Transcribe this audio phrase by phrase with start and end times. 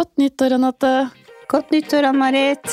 [0.00, 0.90] Godt nyttår, Renate.
[1.48, 2.66] Godt nyttår, Ann-Marit.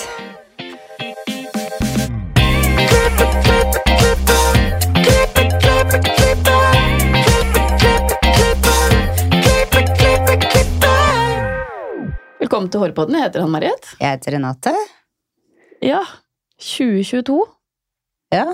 [12.40, 13.18] Velkommen til Hårpodden.
[13.18, 13.89] Jeg heter Ann-Marit.
[14.00, 14.71] Jeg heter Renate.
[15.84, 16.00] Ja,
[16.64, 17.36] 2022.
[18.32, 18.46] Ja.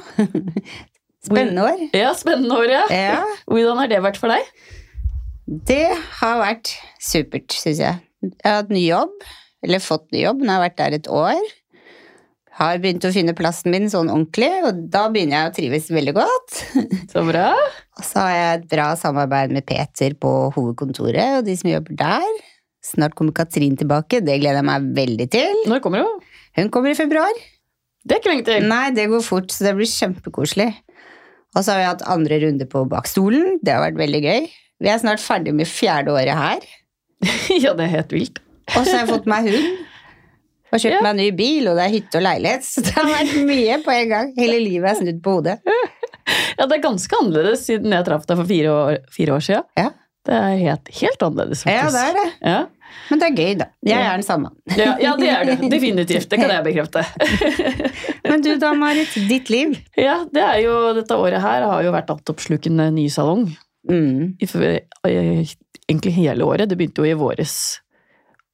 [1.28, 1.84] Spennende år.
[1.94, 2.82] Ja, spennende år, ja.
[2.90, 3.22] Ja.
[3.46, 4.50] Hvordan har det vært for deg?
[5.46, 5.94] Det
[6.24, 8.02] har vært supert, syns jeg.
[8.24, 9.28] Jeg har hatt ny jobb.
[9.64, 10.44] Eller fått ny jobb.
[10.44, 11.52] Nå har vært der et år.
[12.54, 16.14] Har begynt å finne plassen min sånn ordentlig, og da begynner jeg å trives veldig
[16.14, 16.60] godt.
[17.14, 17.48] Så bra.
[17.98, 21.98] Og så har jeg et bra samarbeid med Peter på hovedkontoret og de som jobber
[21.98, 22.44] der.
[22.84, 25.64] Snart kommer Katrin tilbake, det gleder jeg meg veldig til.
[25.72, 26.22] Når kommer hun?
[26.60, 27.42] Hun kommer i februar.
[28.04, 28.68] Det er ikke lenge til.
[28.68, 30.70] Nei, det går fort, så det blir kjempekoselig.
[31.56, 34.50] Og så har vi hatt andre runde på bakstolen, det har vært veldig gøy.
[34.84, 36.66] Vi er snart ferdig med fjerde året her.
[37.64, 38.40] ja, det er helt vilt.
[38.74, 39.74] Og så har jeg fått meg hund.
[40.74, 41.02] Og kjøpt Ja.
[41.06, 42.64] meg ny bil, og det er hytte og leilighet.
[42.66, 44.32] Så det har vært mye på en gang.
[44.40, 45.60] Hele livet er snudd på hodet.
[46.56, 49.66] Ja, det er ganske annerledes siden jeg traff deg for fire år, fire år siden.
[49.76, 49.90] Ja.
[50.24, 51.82] Det er helt, helt annerledes, faktisk.
[51.84, 52.24] Ja, det er det.
[52.48, 52.94] Ja.
[53.10, 53.66] Men det er gøy, da.
[53.90, 54.52] Jeg er den samme.
[54.72, 55.58] Ja, ja, det er det.
[55.74, 56.30] Definitivt.
[56.32, 57.04] Det kan jeg bekrefte.
[58.30, 59.12] Men du da, Marit.
[59.28, 59.76] Ditt liv?
[60.00, 63.50] Ja, det er jo, Dette året her har jo vært altoppslukende ny salong.
[63.90, 64.38] Mm.
[64.40, 64.48] I,
[65.90, 66.70] egentlig hele året.
[66.70, 67.56] Det begynte jo i våres.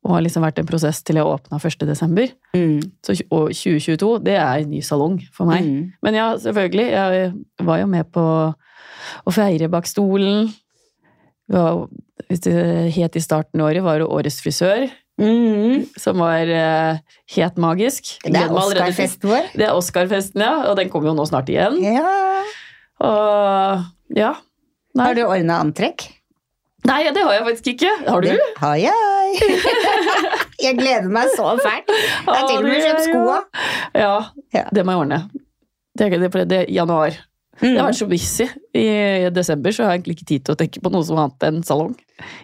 [0.06, 1.84] Og har liksom vært en prosess til jeg åpna 1.
[1.90, 2.30] desember.
[2.56, 2.80] Mm.
[3.04, 5.66] Så, og 2022, det er ny salong for meg.
[5.68, 5.82] Mm.
[6.06, 6.86] Men ja, selvfølgelig.
[6.94, 8.24] Jeg var jo med på
[9.28, 10.50] å feire bak stolen.
[11.52, 11.88] Var-
[12.30, 12.54] Hvis det
[12.94, 14.88] het i starten av året, var det Årets frisør.
[15.20, 15.88] Mm.
[16.00, 17.00] Som var uh,
[17.36, 18.14] helt magisk.
[18.24, 19.48] Det er Oscar-festen vår.
[19.58, 20.70] Det er Oscar-festen, ja.
[20.70, 21.76] Og den kommer jo nå snart igjen.
[21.84, 22.44] Ja.
[23.04, 24.32] Og ja.
[24.96, 25.06] Nei.
[25.10, 26.06] Har du ordna antrekk?
[26.88, 27.90] Nei, det har jeg faktisk ikke.
[28.08, 28.30] Har du?
[28.32, 29.40] Det har jeg.
[30.66, 31.90] jeg gleder meg så fælt.
[31.92, 33.40] Jeg har til og med kjøpt skoa.
[33.98, 34.14] Ja,
[34.56, 34.64] Ja.
[34.74, 35.20] det må jeg ordne.
[36.00, 37.18] Det er, det, det er januar.
[37.60, 37.74] Mm.
[37.74, 38.45] Jeg har vært så busy
[38.80, 38.84] i
[39.36, 41.58] desember, så jeg har egentlig ikke tid til å tenke på noe som annet enn
[41.68, 41.92] salong.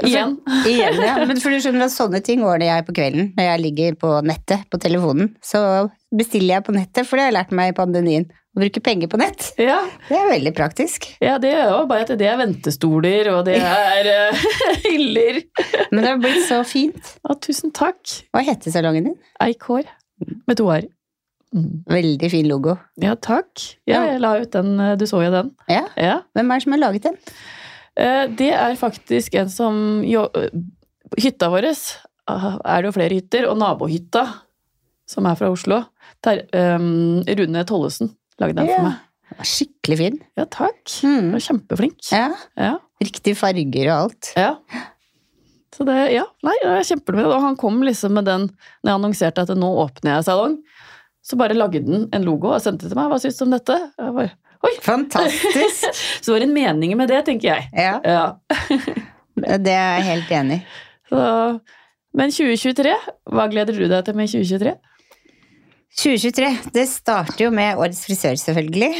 [0.03, 0.33] Igjen.
[0.67, 1.13] Igjen, ja.
[1.23, 4.11] Men for du skjønner at sånne ting ordner jeg på kvelden når jeg ligger på
[4.27, 5.31] nettet på telefonen.
[5.39, 5.61] Så
[6.15, 8.27] bestiller jeg på nettet, for det har jeg lært meg i pandemien.
[8.55, 9.49] Å bruke penger på nett.
[9.59, 11.09] Ja, Det er veldig praktisk.
[11.19, 14.45] ja, det er jo bare at det er ventestoler, og det er eh,
[14.85, 15.41] hyller.
[15.91, 17.09] Men det har blitt så fint.
[17.27, 17.99] Ja, tusen takk.
[18.31, 19.17] Hva heter salongen din?
[19.43, 19.83] Eikår.
[20.47, 20.87] Med to r.
[21.55, 21.83] Mm.
[21.91, 22.77] Veldig fin logo.
[23.03, 23.59] Ja, takk.
[23.87, 24.73] Ja, jeg la ut den.
[24.79, 25.51] eh, Du så jo den.
[25.71, 25.83] Ja.
[25.99, 26.15] Ja.
[26.35, 27.19] Hvem er det som har laget den?
[27.99, 30.01] Eh, Det er faktisk en som
[31.19, 31.67] Hytta vår
[32.27, 34.23] er det jo flere hytter, og nabohytta,
[35.07, 35.83] som er fra Oslo,
[36.25, 36.39] der,
[36.79, 38.09] um, Rune Tollesen
[38.41, 38.77] lagde den yeah.
[38.79, 39.45] for meg.
[39.45, 40.17] Skikkelig fin.
[40.37, 40.81] Ja, takk.
[41.01, 41.31] Du Mm.
[41.35, 42.11] er kjempeflink.
[42.11, 42.27] Ja.
[42.57, 42.73] Ja.
[43.03, 44.33] Riktige farger og alt.
[44.37, 44.53] ja.
[45.75, 47.33] Så det, ja, nei, jeg er kjempefornøyd.
[47.35, 50.53] Og han kom liksom med den når jeg annonserte at nå åpner jeg salong.
[51.25, 53.09] Så bare lagde den en logo og sendte til meg.
[53.11, 53.75] Hva syns du om dette?
[53.99, 54.31] Jeg bare,
[54.63, 54.71] Oi!
[54.85, 55.99] Fantastisk!
[56.23, 57.67] Så var det en mening med det, tenker jeg.
[57.75, 58.23] Ja, Ja.
[59.67, 61.19] det er jeg helt enig i.
[62.15, 62.93] Men 2023,
[63.35, 64.77] hva gleder du deg til med 2023?
[65.95, 68.91] 2023, det starter jo med Årets frisør, selvfølgelig.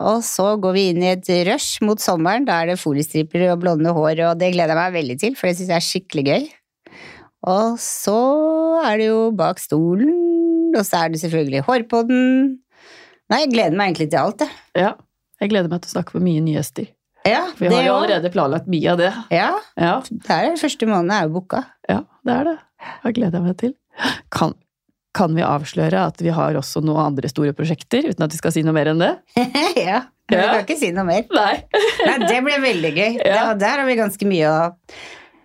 [0.00, 2.46] Og så går vi inn i et rush mot sommeren.
[2.48, 5.50] Da er det foliestriper og blonde hår, og det gleder jeg meg veldig til, for
[5.50, 6.46] det syns jeg er skikkelig gøy.
[7.52, 8.16] Og så
[8.88, 12.24] er det jo Bak stolen, og så er det selvfølgelig Hårpodden.
[13.28, 14.56] Nei, jeg gleder meg egentlig til alt, jeg.
[14.80, 14.94] Ja,
[15.44, 16.88] jeg gleder meg til å snakke med mye nye gjester.
[17.28, 19.12] Ja, vi har jo allerede planlagt mye av det.
[19.32, 21.62] Ja, Ja, det er det første måneden er jo booka.
[21.88, 22.58] ja det er det.
[23.04, 23.72] Det gleder jeg meg til.
[24.32, 24.52] Kan,
[25.14, 28.52] kan vi avsløre at vi har også noen andre store prosjekter, uten at vi skal
[28.54, 29.12] si noe mer enn det?
[29.78, 30.46] ja, Vi Ja.
[30.54, 31.26] kan ikke si noe mer.
[31.30, 31.52] Nei.
[32.08, 33.12] Nei, det blir veldig gøy.
[33.20, 33.52] Ja.
[33.52, 34.58] Der, der har vi ganske mye å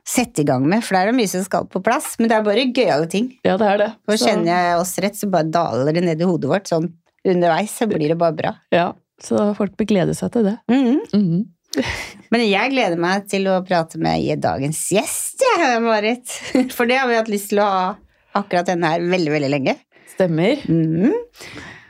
[0.09, 2.15] sette i gang med, for der er det mye som skal på plass.
[2.17, 3.27] Men det er bare gøyale ting.
[3.45, 3.89] Ja, det er det.
[4.07, 6.89] For Så- kjenner jeg oss rett, så bare daler det ned i hodet vårt sånn
[7.27, 8.55] underveis, så blir det bare bra.
[8.73, 10.57] Ja, så folk bør glede seg til det.
[10.71, 10.99] Mhm.
[11.13, 11.45] -hmm.
[12.31, 16.27] Men jeg gleder meg til å prate med dagens gjest, jeg, Marit.
[16.73, 17.95] For det har vi hatt lyst til å ha
[18.37, 19.75] akkurat denne her veldig, veldig lenge.
[20.13, 20.59] Stemmer.
[20.67, 21.13] Mm.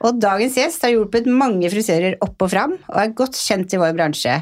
[0.06, 3.80] Og dagens gjest har hjulpet mange frisører opp og fram, og er godt kjent i
[3.82, 4.36] vår bransje.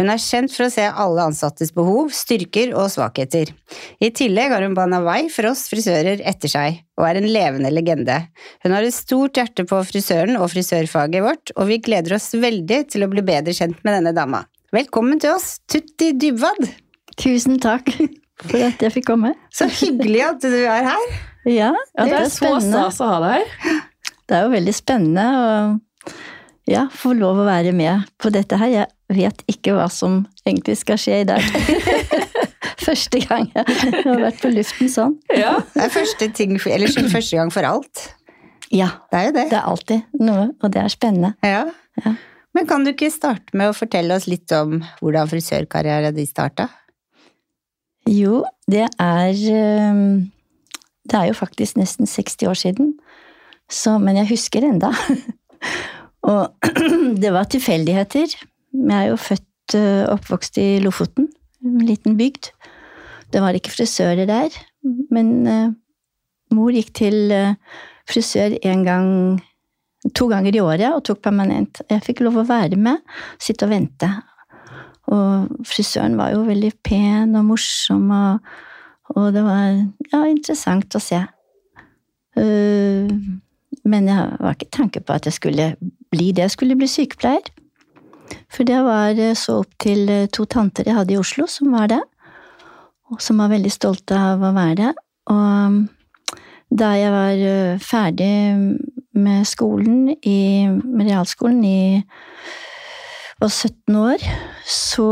[0.00, 3.52] Hun er kjent for å se alle ansattes behov, styrker og svakheter.
[4.00, 7.72] I tillegg har hun bana vei for oss frisører etter seg, og er en levende
[7.74, 8.22] legende.
[8.64, 12.80] Hun har et stort hjerte på frisøren og frisørfaget vårt, og vi gleder oss veldig
[12.94, 14.46] til å bli bedre kjent med denne dama.
[14.72, 16.70] Velkommen til oss, Tutti Dybwad!
[17.20, 17.92] Tusen takk
[18.46, 19.34] for at jeg fikk komme.
[19.52, 21.12] Så hyggelig at du er her.
[21.48, 23.80] Ja, Ja, det dette er så stas å ha deg her.
[24.28, 25.46] Det er jo veldig spennende å
[26.70, 28.70] ja, få lov å være med på dette her.
[28.70, 31.42] Jeg vet ikke hva som egentlig skal skje i dag.
[32.86, 35.16] Første gang jeg har vært på luften sånn.
[35.34, 35.56] Ja.
[35.74, 38.08] Det er første, ting, eller første gang for alt.
[38.74, 39.44] Ja, Det er jo det.
[39.52, 41.34] det er alltid noe, og det er spennende.
[41.46, 41.66] Ja.
[42.02, 42.14] Ja.
[42.56, 46.66] Men kan du ikke starte med å fortelle oss litt om hvordan frisørkarrieren din starta?
[48.08, 50.30] Jo, det er øhm,
[51.08, 52.92] Det er jo faktisk nesten 60 år siden,
[53.70, 54.92] så, men jeg husker enda.
[56.32, 56.54] og
[57.22, 58.34] det var tilfeldigheter.
[58.72, 61.28] Jeg er jo født øh, oppvokst i Lofoten,
[61.64, 62.52] en liten bygd.
[63.32, 64.52] Det var ikke frisører der,
[65.10, 65.72] men øh,
[66.52, 67.54] mor gikk til øh,
[68.08, 69.08] frisør en gang
[70.18, 71.78] To ganger i året og tok permanent.
[71.86, 73.04] Jeg fikk lov å være med,
[73.38, 74.08] sitte og vente.
[75.14, 78.48] Og frisøren var jo veldig pen og morsom, og,
[79.16, 79.72] og det var
[80.12, 81.20] ja, interessant å se.
[82.38, 83.10] Eh,
[83.82, 85.66] men jeg var ikke tanke på at jeg skulle
[86.12, 86.46] bli det.
[86.46, 87.50] Jeg skulle bli sykepleier.
[88.52, 91.74] For det var eh, så opp til eh, to tanter jeg hadde i Oslo som
[91.74, 92.00] var det,
[93.12, 94.92] og som var veldig stolte av å være det.
[95.32, 95.82] Og
[96.72, 98.32] da jeg var ferdig
[99.12, 101.82] med skolen i med realskolen i
[103.42, 104.24] var 17 år,
[104.64, 105.06] så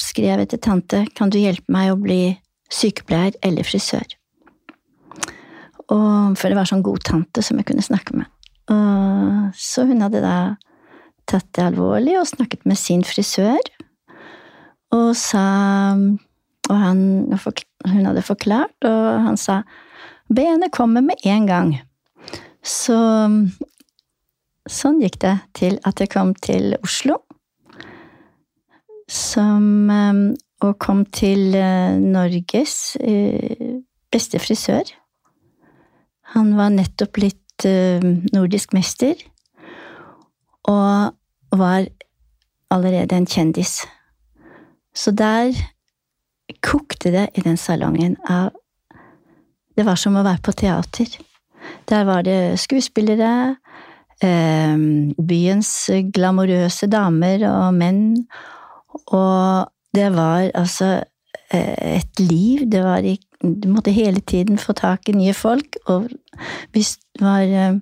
[0.00, 2.34] skrev jeg til tante kan du hjelpe meg å bli
[2.72, 4.06] sykepleier eller frisør.
[5.92, 8.30] Og, for det var sånn god tante som jeg kunne snakke med.
[8.72, 10.36] Og, så hun hadde da
[11.28, 13.60] tatt det alvorlig og snakket med sin frisør,
[14.92, 15.46] og sa
[16.70, 19.62] Og han, hun hadde forklart, og han sa
[20.30, 21.72] benet kommer med en gang.
[22.62, 22.96] Så
[24.70, 27.18] sånn gikk det til at jeg kom til Oslo.
[29.10, 29.90] Som
[30.62, 33.80] Og kom til eh, Norges eh,
[34.12, 34.86] beste frisør.
[36.36, 38.04] Han var nettopp blitt eh,
[38.34, 39.18] nordisk mester.
[40.70, 41.88] Og var
[42.70, 43.80] allerede en kjendis.
[44.94, 45.50] Så der
[46.62, 48.52] kokte det i den salongen av
[49.72, 51.08] Det var som å være på teater.
[51.88, 53.56] Der var det skuespillere,
[54.20, 55.70] byens
[56.12, 58.02] glamorøse damer og menn,
[59.16, 61.02] og det var altså
[61.52, 62.66] eh, et liv.
[62.70, 63.02] Det var
[63.42, 66.08] Du måtte hele tiden få tak i nye folk, og
[66.72, 67.80] hvis det var eh,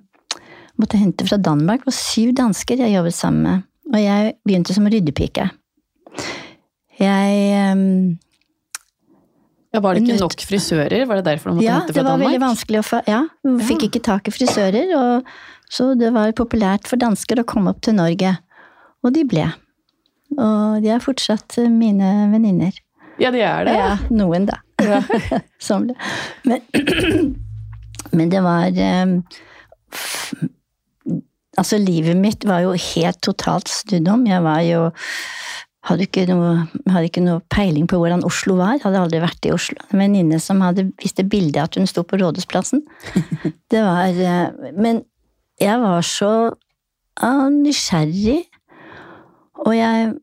[0.79, 1.79] Måtte hente fra Danmark.
[1.83, 3.61] Det var syv dansker jeg jobbet sammen med,
[3.93, 5.43] og jeg begynte som ryddepike.
[6.97, 8.17] Jeg um,
[9.73, 11.05] Ja, var det ikke Nødt- nok frisører?
[11.05, 12.27] Var det derfor du måtte ja, hente det fra var Danmark?
[12.31, 13.21] veldig vanskelig å få Ja,
[13.67, 13.87] fikk Ja.
[13.87, 15.23] ikke tak i frisører, og
[15.69, 18.37] så det var populært for dansker å komme opp til Norge.
[19.03, 19.45] Og de ble.
[20.37, 22.75] Og de er fortsatt mine venninner.
[23.21, 23.75] Ja, de er det.
[23.77, 24.61] Ja, noen, da.
[24.81, 25.01] Ja.
[26.47, 26.63] Men,
[28.17, 29.11] men det var eh,
[31.59, 34.23] Altså, livet mitt var jo helt totalt snudd om.
[34.25, 34.87] Jeg var jo
[35.89, 38.79] hadde ikke, noe, hadde ikke noe peiling på hvordan Oslo var.
[38.83, 39.77] Hadde aldri vært i Oslo.
[39.89, 42.83] En venninne som hadde viste bilde av at hun sto på Rådhusplassen.
[43.71, 45.03] Det var eh, Men
[45.61, 46.31] jeg var så
[47.21, 48.45] ah, nysgjerrig,
[49.65, 50.13] og jeg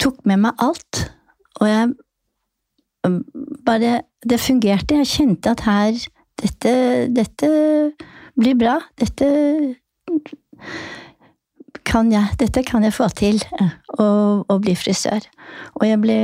[0.00, 1.04] tok med meg alt.
[1.60, 1.92] Og jeg
[3.66, 4.96] bare Det fungerte.
[4.96, 5.92] Jeg kjente at her
[6.40, 6.72] Dette,
[7.14, 7.48] dette
[8.34, 8.80] blir bra.
[8.98, 9.28] Dette
[11.86, 13.38] kan jeg, dette kan jeg få til,
[14.02, 15.22] å, bli frisør.
[15.78, 16.18] Og jeg ble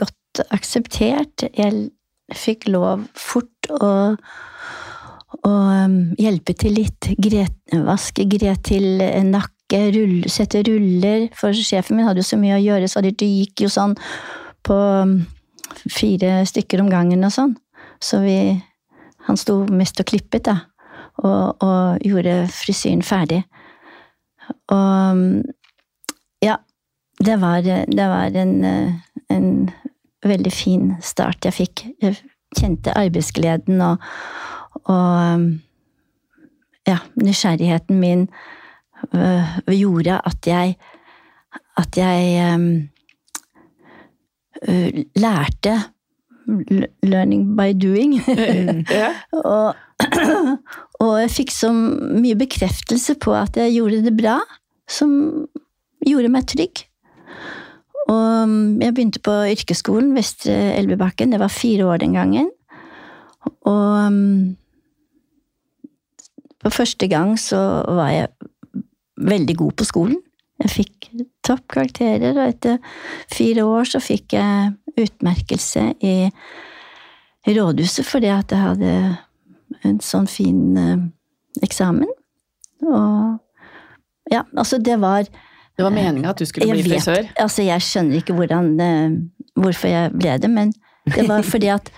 [0.00, 1.44] godt akseptert.
[1.52, 1.90] Jeg
[2.32, 3.92] fikk lov fort å,
[5.44, 5.54] å
[6.16, 7.10] hjelpe til litt.
[7.20, 9.04] Gret, vaske gret til
[9.74, 11.28] en rull, sette ruller.
[11.36, 13.96] For sjefen min hadde jo så mye å gjøre, så det gikk jo sånn
[14.64, 15.18] på um,
[15.90, 17.58] fire stykker om gangen og sånn.
[18.02, 18.38] Så vi
[19.24, 20.66] Han sto mest og klippet, da.
[21.24, 23.38] Og, og gjorde frisyren ferdig.
[24.68, 25.22] Og
[26.44, 26.58] ja,
[27.24, 28.52] det var, det var en,
[29.32, 29.48] en
[30.28, 31.86] veldig fin start jeg fikk.
[32.02, 32.18] Jeg
[32.58, 34.04] kjente arbeidsgleden og,
[34.84, 35.48] og
[36.84, 38.28] ja, nysgjerrigheten min
[39.16, 40.76] øh, gjorde at jeg
[41.76, 42.50] at jeg
[44.68, 45.74] øh, lærte
[47.02, 48.20] learning by doing.
[49.54, 49.74] Og,
[51.04, 54.38] og jeg fikk så mye bekreftelse på at jeg gjorde det bra,
[54.90, 55.14] som
[56.04, 56.84] gjorde meg trygg.
[58.10, 58.50] Og
[58.82, 62.50] jeg begynte på yrkesskolen Vestre Elvebakken, det var fire år den gangen.
[63.64, 64.12] Og
[66.64, 68.28] på første gang så var jeg
[69.20, 70.20] veldig god på skolen.
[70.62, 71.08] Jeg fikk
[71.46, 72.78] toppkarakterer, og etter
[73.32, 76.30] fire år så fikk jeg utmerkelse i
[77.44, 78.92] rådhuset fordi at jeg hadde
[79.84, 81.02] en sånn fin eh,
[81.64, 82.08] eksamen.
[82.84, 83.40] Og
[84.32, 85.26] ja, altså det var
[85.74, 87.26] Det var meninga at du skulle bli vet, frisør?
[87.40, 89.16] altså jeg skjønner ikke hvordan eh,
[89.58, 90.70] hvorfor jeg ble det, men
[91.10, 91.90] det var fordi at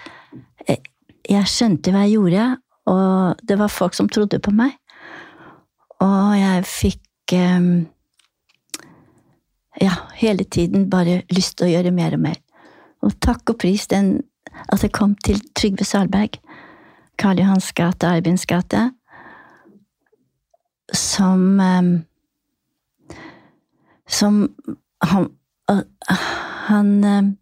[0.69, 0.81] jeg,
[1.29, 2.47] jeg skjønte hva jeg gjorde,
[2.89, 4.73] og det var folk som trodde på meg.
[6.01, 7.06] Og jeg fikk eh,
[9.80, 12.38] ja, hele tiden bare lyst til å gjøre mer og mer.
[13.04, 14.23] Og takk og pris den,
[14.73, 16.38] at jeg kom til Trygve Salberg,
[17.18, 18.90] Karl Johans gate, Arbins gate,
[20.92, 21.83] som eh,
[24.06, 24.54] Som
[25.02, 25.25] han,
[25.66, 25.83] uh,
[26.68, 27.37] han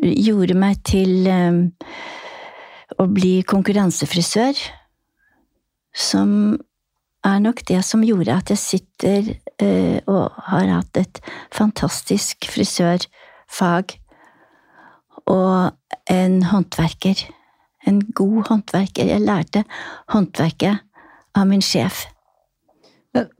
[0.00, 1.28] gjorde meg til
[2.96, 4.56] å bli konkurransefrisør,
[5.92, 6.56] som
[7.26, 9.30] er nok det som gjorde at jeg sitter
[9.62, 11.22] uh, og har hatt et
[11.54, 13.96] fantastisk frisørfag
[15.26, 17.24] og en håndverker.
[17.86, 19.08] En god håndverker.
[19.10, 19.64] Jeg lærte
[20.12, 20.82] håndverket
[21.36, 22.06] av min sjef.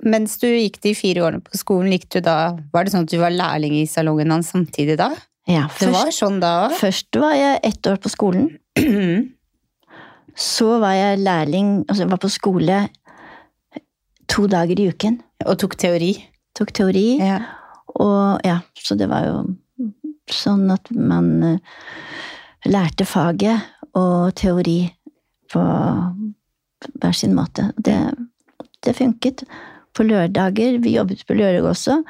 [0.06, 3.12] Mens du gikk de fire årene på skolen, gikk du da Var det sånn at
[3.12, 5.10] du var lærling i salongen hans samtidig da?
[5.46, 6.78] Ja, Det var sånn da òg?
[6.80, 8.48] Først var jeg ett år på skolen.
[10.36, 12.80] Så var jeg lærling, altså jeg var på skole
[14.36, 15.20] to dager i uken.
[15.46, 16.12] Og tok teori?
[16.56, 17.06] Tok teori.
[17.20, 17.40] Ja.
[17.96, 19.38] Og ja, så det var jo
[20.32, 21.76] sånn at man eh,
[22.68, 23.62] lærte faget
[23.96, 24.80] og teori
[25.52, 25.62] på
[27.00, 27.70] hver sin måte.
[27.76, 27.96] Det,
[28.84, 29.46] det funket.
[29.96, 32.00] På lørdager, vi jobbet på lørdag også,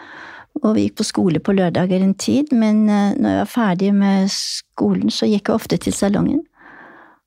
[0.64, 3.92] og vi gikk på skole på lørdager en tid, men eh, når jeg var ferdig
[3.94, 6.42] med skolen, så gikk jeg ofte til salongen.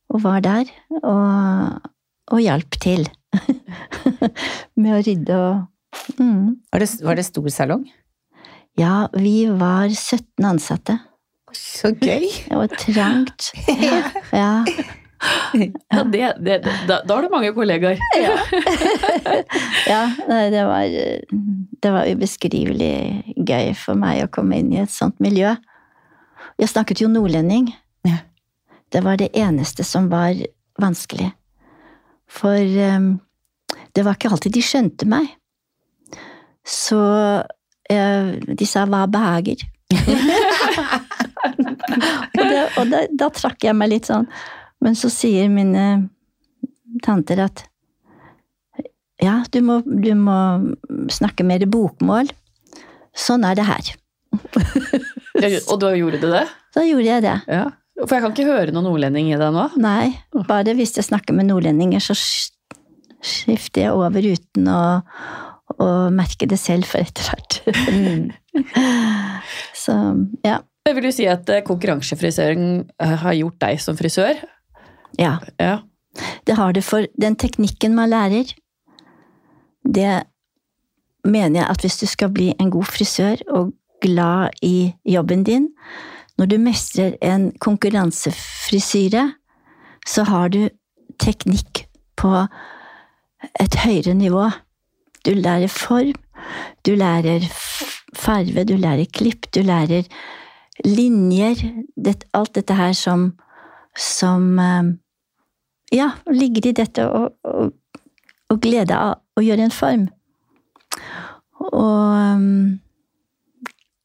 [0.10, 0.68] Og var der,
[1.04, 1.90] og,
[2.34, 3.06] og hjalp til.
[4.82, 6.56] med å rydde og mm.
[6.72, 7.84] Var, det, var det stor salong?
[8.80, 11.00] Ja, vi var 17 ansatte.
[11.56, 12.30] Så gøy!
[12.48, 13.52] Det var trangt.
[14.32, 14.64] Ja.
[15.92, 16.54] Ja, det, det,
[16.88, 18.00] da, da har du mange kollegaer.
[18.16, 18.38] ja,
[19.92, 20.04] ja
[20.54, 20.86] det var,
[21.84, 25.58] det var ubeskrivelig gøy for meg å komme inn i et sånt miljø.
[26.60, 27.68] Jeg snakket jo nordlending.
[28.90, 30.40] Det var det eneste som var
[30.80, 31.30] vanskelig.
[32.30, 33.12] For um,
[33.98, 35.32] det var ikke alltid de skjønte meg.
[36.68, 37.00] Så
[37.42, 39.66] uh, de sa 'hva behager'?
[42.38, 44.28] og det, og da, da trakk jeg meg litt sånn.
[44.84, 46.10] Men så sier mine
[47.04, 47.66] tanter at
[49.20, 50.38] ja, du må, du må
[51.12, 52.30] snakke mer bokmål.
[53.18, 53.90] Sånn er det her.
[55.68, 56.46] Og da gjorde du det?
[56.76, 57.36] Da gjorde jeg det.
[57.50, 57.66] Ja.
[58.00, 59.66] For jeg kan ikke høre noen nordlending i deg nå.
[59.82, 60.14] Nei,
[60.48, 64.84] bare hvis jeg snakker med nordlendinger, så skifter jeg over uten å,
[65.76, 67.60] å merke det selv for etter hvert.
[69.84, 69.98] så
[70.48, 70.62] ja.
[70.90, 72.64] Vil du si at konkurransefrisøring
[73.04, 74.40] eh, har gjort deg som frisør?
[75.20, 75.36] Ja.
[75.60, 75.82] Ja.
[76.48, 78.48] Det har det for den teknikken man lærer.
[79.84, 80.24] Det
[81.28, 85.70] mener jeg at hvis du skal bli en god frisør og glad i jobben din,
[86.40, 89.26] når du mestrer en konkurransefrisyre,
[90.08, 90.62] så har du
[91.20, 91.84] teknikk
[92.20, 92.32] på
[93.60, 94.46] et høyere nivå.
[95.28, 96.16] Du lærer form,
[96.88, 97.44] du lærer
[98.16, 100.08] farve, du lærer klipp, du lærer
[100.86, 101.60] linjer.
[102.34, 103.34] Alt dette her som,
[103.98, 104.56] som
[105.92, 107.36] ja, ligger i dette og,
[108.64, 110.08] glede av å gjøre en form.
[111.68, 112.16] Og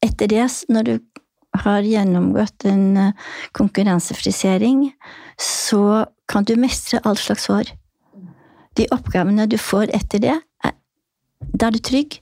[0.05, 0.95] etter det, når du
[1.63, 3.13] har gjennomgått en
[3.55, 4.89] konkurransefrisering,
[5.39, 7.71] så kan du mestre all slags hår.
[8.75, 10.35] De oppgavene du får etter det,
[11.53, 12.19] da er du trygg.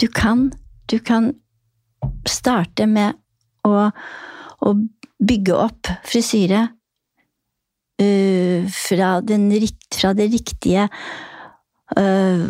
[0.00, 0.50] Du kan,
[0.90, 1.32] du kan
[2.28, 3.18] starte med
[3.66, 3.90] å,
[4.62, 4.74] å
[5.22, 6.64] bygge opp frisyre
[8.02, 9.50] uh, fra, den,
[9.94, 10.88] fra, det riktige
[11.98, 12.48] uh,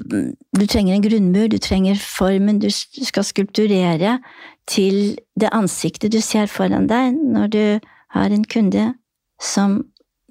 [0.56, 4.18] Du trenger en grunnmur, du trenger formen du skal skulpturere,
[4.70, 7.64] til det ansiktet du ser foran deg når du
[8.14, 8.92] har en kunde
[9.42, 9.80] som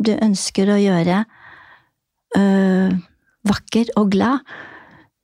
[0.01, 1.23] du ønsker å gjøre
[2.37, 2.93] øh,
[3.47, 4.45] vakker og glad,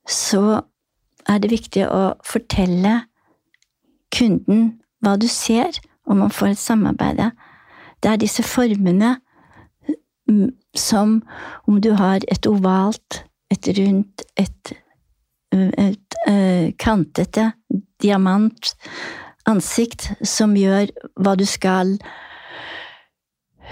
[0.08, 0.60] så
[1.28, 3.00] er det viktig å fortelle
[4.14, 5.76] kunden hva du ser,
[6.08, 7.20] og man får et samarbeid.
[8.02, 9.16] Det er disse formene
[10.76, 11.20] som
[11.68, 13.22] om du har et ovalt,
[13.52, 14.72] et rundt, et,
[15.52, 17.52] et, et uh, kantete
[18.02, 18.74] diamant
[19.48, 20.90] ansikt som gjør
[21.20, 21.96] hva du skal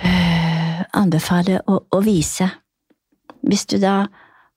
[0.02, 2.49] uh, anbefale å, å vise.
[3.47, 4.06] Hvis du da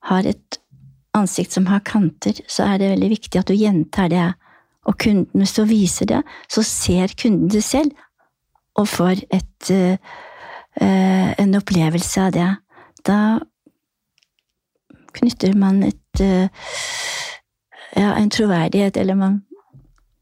[0.09, 0.59] har et
[1.17, 4.29] ansikt som har kanter, så er det veldig viktig at du gjentar det.
[4.88, 7.91] Og kunden, hvis du viser det, så ser kunden det selv,
[8.79, 9.97] og får et, uh,
[10.79, 12.49] en opplevelse av det.
[13.05, 13.19] Da
[15.19, 16.47] knytter man et uh,
[17.97, 19.41] ja, en troverdighet, eller man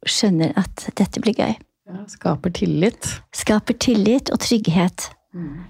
[0.06, 1.56] skjønner at dette blir gøy.
[1.88, 3.08] Ja, skaper tillit.
[3.36, 5.10] Skaper tillit og trygghet.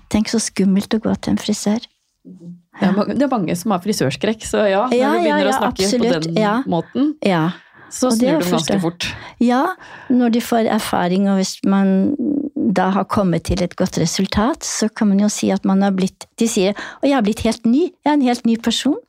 [0.10, 1.84] Tenk så skummelt å gå til en frisør.
[2.28, 5.40] Det er, mange, det er mange som har frisørskrekk, så ja, når Ja, du begynner
[5.40, 6.56] ja, ja, å snakke absolutt, på den ja.
[6.70, 7.44] måten, Ja.
[7.90, 9.08] så snur de ganske fort.
[9.42, 9.64] Ja,
[10.14, 12.14] når de får erfaring, og hvis man
[12.78, 15.96] da har kommet til et godt resultat, så kan man jo si at man har
[15.96, 17.90] blitt De sier 'Å, jeg har blitt helt ny.
[17.90, 19.00] Jeg er en helt ny person'.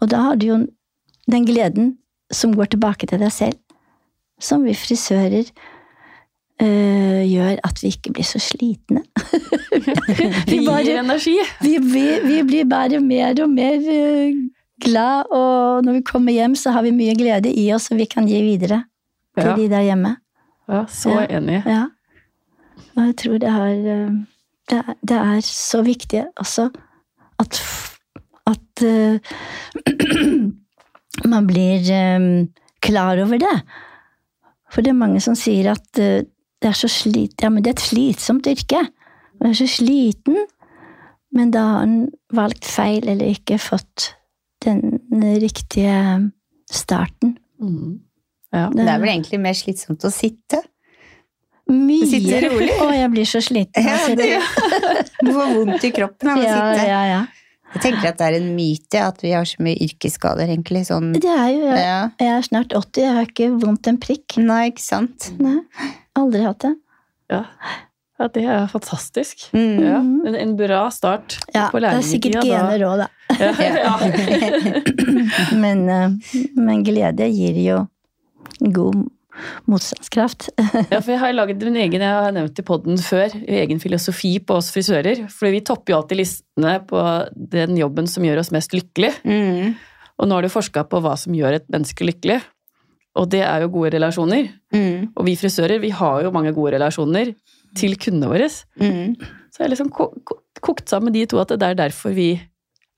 [0.00, 0.66] Og da har du jo
[1.26, 1.96] den gleden
[2.30, 3.58] som går tilbake til deg selv,
[4.40, 5.44] som vi frisører
[6.62, 9.02] øh, gjør at vi ikke blir så slitne.
[10.50, 11.36] vi, bare- gir energi.
[11.62, 14.34] Vi, vi, vi blir bare mer og mer øh,
[14.84, 18.04] glad, og når vi kommer hjem, så har vi mye glede i oss, og vi
[18.04, 18.82] kan gi videre
[19.38, 20.16] til Ja, de der hjemme.
[20.68, 21.26] ja så Ja.
[21.38, 21.62] enig.
[21.66, 21.84] Ja.
[22.96, 24.10] Og jeg tror det har eh,
[24.70, 26.70] Det det er så viktig også
[27.38, 27.60] at,
[28.46, 29.18] at uh,
[31.32, 31.84] man blir
[32.16, 32.48] um,
[32.82, 33.62] klar over det.
[34.76, 36.26] For det er mange som sier at eh,
[36.60, 38.82] det er så slit, ja, men det er et slitsomt yrke.
[39.40, 40.36] Man er så sliten,
[41.32, 44.10] men da har man valgt feil eller ikke fått
[44.64, 45.00] den
[45.40, 45.96] riktige
[46.72, 47.38] starten.
[47.60, 48.02] Mm.
[48.52, 48.68] Ja.
[48.72, 50.60] Det er vel egentlig mer slitsomt å sitte.
[51.72, 52.06] Mye.
[52.08, 52.70] Sitte rolig.
[52.76, 53.88] Å, jeg blir så sliten.
[53.88, 54.28] Ja, sitte.
[55.24, 56.86] du får vondt i kroppen av å ja, sitte.
[56.92, 57.24] ja, ja.
[57.76, 60.86] Jeg tenker at det er en myte at vi har så mye yrkesskader, egentlig.
[60.88, 61.98] Sånn, Det er jo, jeg, ja.
[62.22, 64.38] jeg er snart 80, jeg har ikke vondt en prikk.
[64.40, 65.28] Nei, ikke sant?
[65.42, 65.58] Nei,
[66.16, 66.72] aldri hatt det.
[67.32, 67.42] Ja.
[68.20, 69.48] ja, det er fantastisk.
[69.52, 69.82] Mm.
[69.82, 69.98] Ja,
[70.30, 72.46] en, en bra start Ja, på det er sikkert da.
[72.48, 73.10] gener òg, da.
[73.36, 73.94] Ja, ja.
[75.58, 77.80] Men, eh, men glede gir jo
[78.72, 79.02] god
[79.70, 80.48] motstandskraft.
[80.92, 84.36] Ja, for jeg har laget min egen, jeg har nevnt i podden før, egen filosofi
[84.44, 85.24] på oss frisører.
[85.32, 87.02] For vi topper jo alltid listene på
[87.54, 89.12] den jobben som gjør oss mest lykkelig.
[89.26, 89.74] Mm.
[90.16, 92.38] Og nå har du forska på hva som gjør et menneske lykkelig.
[93.16, 94.50] Og det er jo gode relasjoner.
[94.76, 95.12] Mm.
[95.16, 97.32] Og vi frisører, vi har jo mange gode relasjoner
[97.76, 98.48] til kundene våre.
[98.80, 99.16] Mm.
[99.52, 102.34] Så jeg har liksom ko- ko- kokt sammen de to at det er derfor vi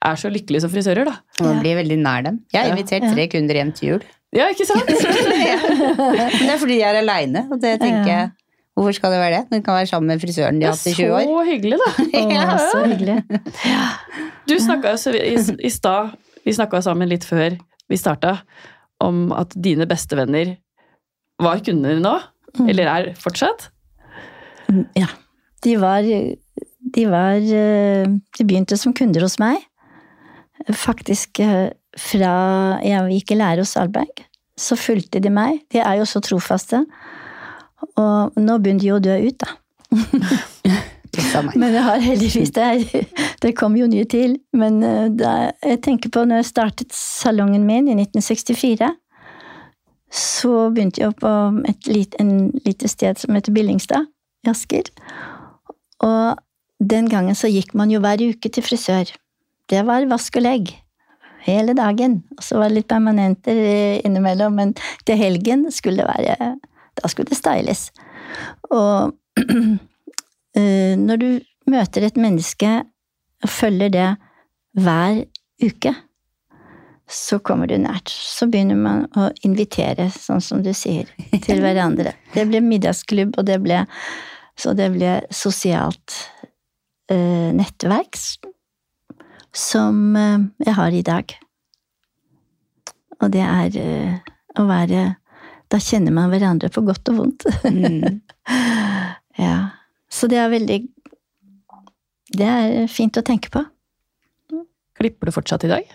[0.04, 1.16] er så lykkelige som frisører, da.
[1.44, 2.40] Man blir veldig nær dem.
[2.52, 4.04] Jeg har invitert tre kunder hjem til jul.
[4.36, 4.88] Ja, ikke sant?
[4.92, 8.28] Det er fordi de er aleine, og det tenker jeg
[8.78, 9.56] Hvorfor skal det være det?
[9.56, 11.24] Hun kan være sammen med frisøren de har hatt i 20 år.
[11.26, 11.88] så hyggelig, da.
[12.54, 13.16] Å, så hyggelig.
[14.46, 15.32] Du snakka jo i,
[15.66, 16.12] i stad,
[16.44, 17.56] vi snakka sammen litt før
[17.90, 18.36] vi starta,
[19.02, 20.54] om at dine bestevenner
[21.42, 22.14] var kunder nå.
[22.54, 22.68] Mm.
[22.70, 23.66] Eller er fortsatt.
[24.94, 25.10] Ja.
[25.66, 26.06] De var,
[26.94, 28.06] de var eh,
[28.38, 29.64] De begynte som kunder hos meg.
[30.76, 32.32] Faktisk eh, fra
[32.84, 34.24] jeg gikk i lære hos Alberg,
[34.58, 35.62] så fulgte de meg.
[35.72, 36.82] De er jo så trofaste.
[37.98, 39.54] Og nå begynner de jo å dø ut, da.
[41.58, 42.62] Men jeg har heldigvis det.
[42.62, 43.06] er-
[43.42, 44.36] Det kom jo nye til.
[44.52, 48.90] Men eh, da, jeg tenker på når jeg startet salongen min i 1964,
[50.10, 51.30] så begynte jeg på
[51.68, 54.06] et lit, en lite sted som heter Billingstad
[54.46, 54.88] i Asker.
[56.04, 56.38] Og
[56.80, 59.10] den gangen så gikk man jo hver uke til frisør.
[59.68, 60.72] Det var vask og legg.
[61.44, 62.22] Hele dagen.
[62.36, 64.74] Og så var det litt permanenter eh, innimellom, men
[65.06, 66.54] til helgen skulle det være
[66.98, 67.88] Da skulle det styles.
[68.74, 69.14] Og
[70.58, 71.28] eh, når du
[71.70, 72.72] møter et menneske
[73.44, 74.08] og følger det
[74.78, 75.22] hver
[75.62, 75.94] uke,
[77.08, 78.10] så kommer du nært.
[78.10, 81.08] Så begynner man å invitere, sånn som du sier,
[81.44, 82.12] til hverandre.
[82.34, 83.84] Det ble middagsklubb, og det ble,
[84.58, 86.18] så det ble sosialt
[87.08, 88.18] eh, nettverk
[89.58, 91.34] som eh, jeg har i dag.
[93.18, 95.08] Og det er eh, å være
[95.68, 97.48] Da kjenner man hverandre på godt og vondt.
[97.66, 98.22] Mm.
[99.38, 99.70] Ja.
[100.10, 100.80] Så det er veldig
[102.34, 103.60] Det er fint å tenke på.
[104.98, 105.92] Klipper du fortsatt i dag?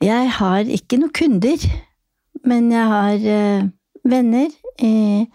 [0.00, 1.66] Jeg har ikke noen kunder,
[2.48, 3.66] men jeg har uh,
[4.08, 4.48] venner
[4.82, 5.28] eh,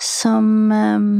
[0.00, 1.10] som um,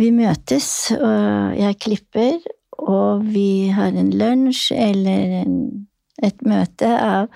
[0.00, 2.40] Vi møtes, og jeg klipper,
[2.88, 5.56] og vi har en lunsj eller en,
[6.22, 7.28] et møte av,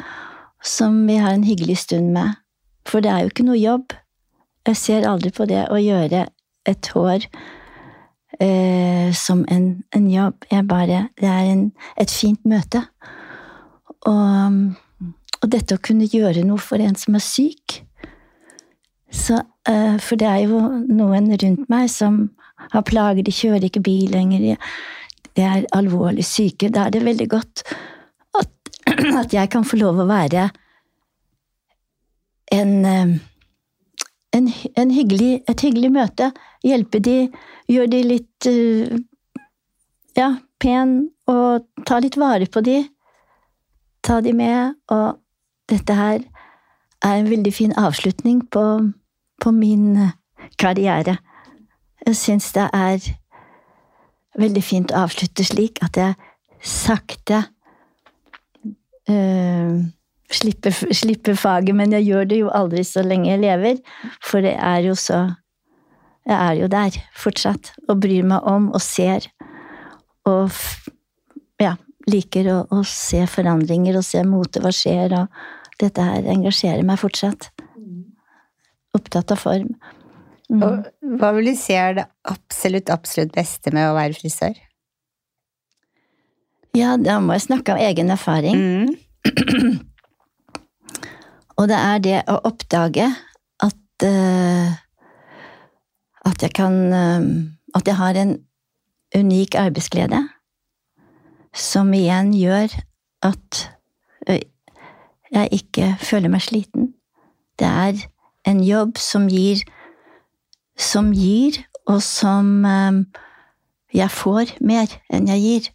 [0.64, 2.40] som vi har en hyggelig stund med.
[2.88, 3.94] For det er jo ikke noe jobb.
[4.68, 6.26] Jeg ser aldri på det å gjøre
[6.68, 7.26] et hår
[8.40, 10.46] eh, som en, en jobb.
[10.50, 11.66] Jeg bare, det er en,
[12.00, 12.80] et fint møte.
[14.08, 14.60] Og,
[15.40, 17.80] og dette å kunne gjøre noe for en som er syk
[19.14, 22.30] så, eh, For det er jo noen rundt meg som
[22.72, 24.56] har plager, de kjører ikke bil lenger,
[25.36, 26.70] de, de er alvorlig syke.
[26.70, 27.64] Da er det veldig godt
[28.38, 28.52] at,
[29.22, 30.48] at jeg kan få lov å være
[32.52, 33.16] en, eh,
[34.32, 36.30] en, en hyggelig, et hyggelig møte.
[36.64, 37.18] Hjelpe de,
[37.70, 38.96] gjøre de litt eh,
[40.16, 40.96] ja, pen,
[41.30, 42.82] og ta litt vare på de.
[44.04, 45.20] Ta de med, og
[45.70, 46.20] dette her
[47.04, 48.64] er en veldig fin avslutning på,
[49.40, 50.16] på min eh,
[50.60, 51.18] karriere.
[52.04, 53.00] Jeg syns det er
[54.40, 56.14] veldig fint å avslutte slik at jeg
[56.64, 57.42] sakte
[59.10, 59.84] eh,
[60.32, 63.80] slipper, slipper faget, men jeg gjør det jo aldri så lenge jeg lever,
[64.24, 65.26] for det er jo så
[66.24, 69.26] Jeg er jo der fortsatt, og bryr meg om og ser,
[70.24, 70.48] og
[71.60, 71.74] ja,
[72.08, 76.96] liker å, å se forandringer og se mote, hva skjer, og dette her engasjerer meg
[77.02, 77.50] fortsatt.
[78.96, 79.74] Opptatt av form.
[80.52, 80.62] Mm.
[80.62, 84.56] Og hva vil du si er det absolutt, absolutt beste med å være frisør?
[86.74, 88.58] Ja, da må jeg snakke av egen erfaring.
[88.58, 88.94] Mm.
[91.54, 93.06] Og det er det å oppdage
[93.62, 94.74] at uh,
[96.26, 97.22] At jeg kan uh,
[97.78, 98.34] At jeg har en
[99.14, 100.18] unik arbeidsglede.
[101.54, 102.74] Som igjen gjør
[103.24, 103.60] at
[105.34, 106.90] jeg ikke føler meg sliten.
[107.58, 108.02] Det er
[108.46, 109.62] en jobb som gir
[110.76, 113.04] Som gir, og som eh,
[113.94, 115.70] jeg får mer enn jeg gir.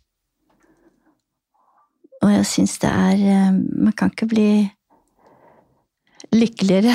[2.19, 4.51] Og jeg syns det er eh, Man kan ikke bli
[6.35, 6.93] lykkeligere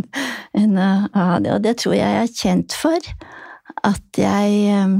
[0.60, 1.54] enn å ha det.
[1.56, 3.10] Og det tror jeg jeg er kjent for.
[3.86, 4.94] At jeg eh,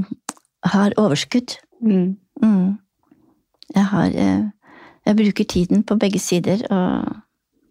[0.74, 1.56] har overskudd.
[1.80, 2.16] Mm.
[2.42, 2.78] Mm.
[3.74, 4.48] Jeg har eh,
[5.06, 7.14] Jeg bruker tiden på begge sider og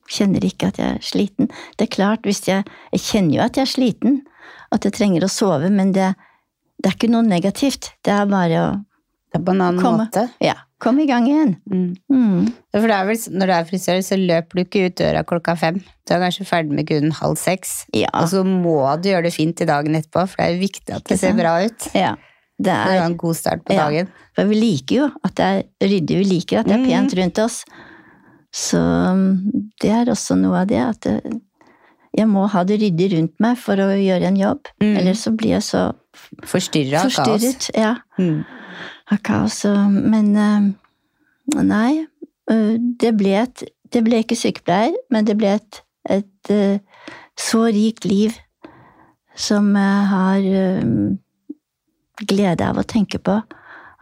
[0.09, 1.51] kjenner ikke at jeg er sliten.
[1.77, 4.21] Det er klart, hvis jeg Jeg kjenner jo at jeg er sliten,
[4.71, 6.13] at jeg trenger å sove, men det,
[6.81, 7.91] det er ikke noe negativt.
[8.03, 8.69] Det er bare å
[9.31, 10.07] Det er på en annen Komme.
[10.07, 10.29] måte.
[10.41, 11.57] ja, Kom i gang igjen.
[11.69, 11.95] Mm.
[12.09, 12.45] Mm.
[12.71, 15.57] For det er vel, når du er frisør, så løper du ikke ut døra klokka
[15.59, 15.81] fem.
[16.07, 17.85] Du er kanskje ferdig med kunden halv seks.
[17.93, 18.07] Ja.
[18.15, 20.95] Og så må du gjøre det fint i dagen etterpå, for det er jo viktig
[20.95, 21.89] at det ser bra ut.
[21.93, 22.15] ja.
[22.59, 23.85] Det For å er en god start på Ja.
[23.89, 24.07] dagen.
[24.35, 26.89] For vi liker jo at det er ryddig, vi liker at det er Mhm.
[26.89, 27.63] pent rundt oss.
[28.55, 31.41] Så um, det er også noe av det at det,
[32.17, 34.69] jeg må ha det ryddig rundt meg for å gjøre en jobb.
[34.81, 34.95] Mm.
[34.97, 35.83] Eller så blir jeg så
[36.49, 37.69] Forstyrra av kaos.
[37.77, 38.43] Ja, Mm.
[39.11, 39.63] av kaos.
[39.63, 42.05] Men uh, nei,
[42.51, 46.79] uh, det ble, et, det ble ikke sykepleier, men det ble et, et uh,
[47.39, 48.35] så rikt liv
[49.39, 50.49] som jeg har
[52.27, 53.37] glede av å tenke på.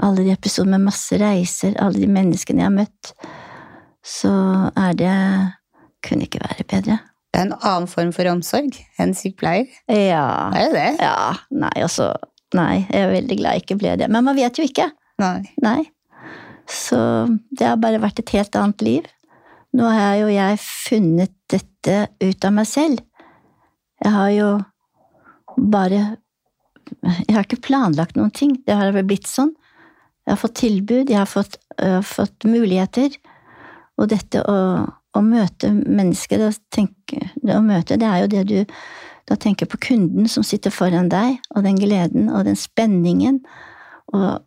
[0.01, 3.11] Alle de episodene med masse reiser, alle de menneskene jeg har møtt.
[4.01, 4.31] Så
[4.73, 5.13] er det
[6.07, 6.99] Kunne ikke være bedre.
[7.37, 9.67] Det er en annen form for omsorg enn sykepleier.
[9.93, 10.49] Ja.
[10.57, 11.05] Er det det.
[11.05, 11.35] Ja.
[11.53, 12.15] Nei, altså
[12.55, 14.07] Nei, jeg er veldig glad jeg ikke ble det.
[14.09, 14.87] Men man vet jo ikke.
[15.19, 15.41] Nei.
[15.61, 15.81] Nei.
[16.71, 16.97] Så
[17.51, 19.09] det har bare vært et helt annet liv.
[19.75, 23.03] Nå har jo jeg funnet dette ut av meg selv.
[24.01, 24.49] Jeg har jo
[25.57, 26.01] bare
[27.03, 28.55] Jeg har ikke planlagt noen ting.
[28.65, 29.51] Det har blitt sånn.
[30.23, 33.11] Jeg har fått tilbud, jeg har fått, uh, fått muligheter.
[33.99, 34.55] Og dette å,
[35.17, 38.57] å møte mennesker, det å, tenke, det å møte, det er jo det du
[39.27, 43.41] da tenker på kunden som sitter foran deg, og den gleden og den spenningen.
[44.15, 44.39] Og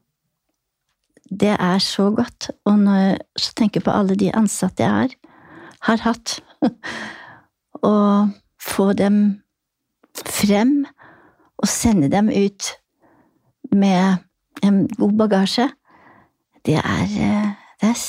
[1.31, 2.49] det er så godt.
[2.65, 5.13] Og når jeg tenker på alle de ansatte jeg har,
[5.85, 6.39] har hatt,
[7.85, 9.21] og få dem
[10.27, 10.83] frem
[11.61, 12.73] og sende dem ut
[13.73, 14.25] med
[14.65, 15.69] en god bagasje,
[16.67, 18.01] det er, eh, det er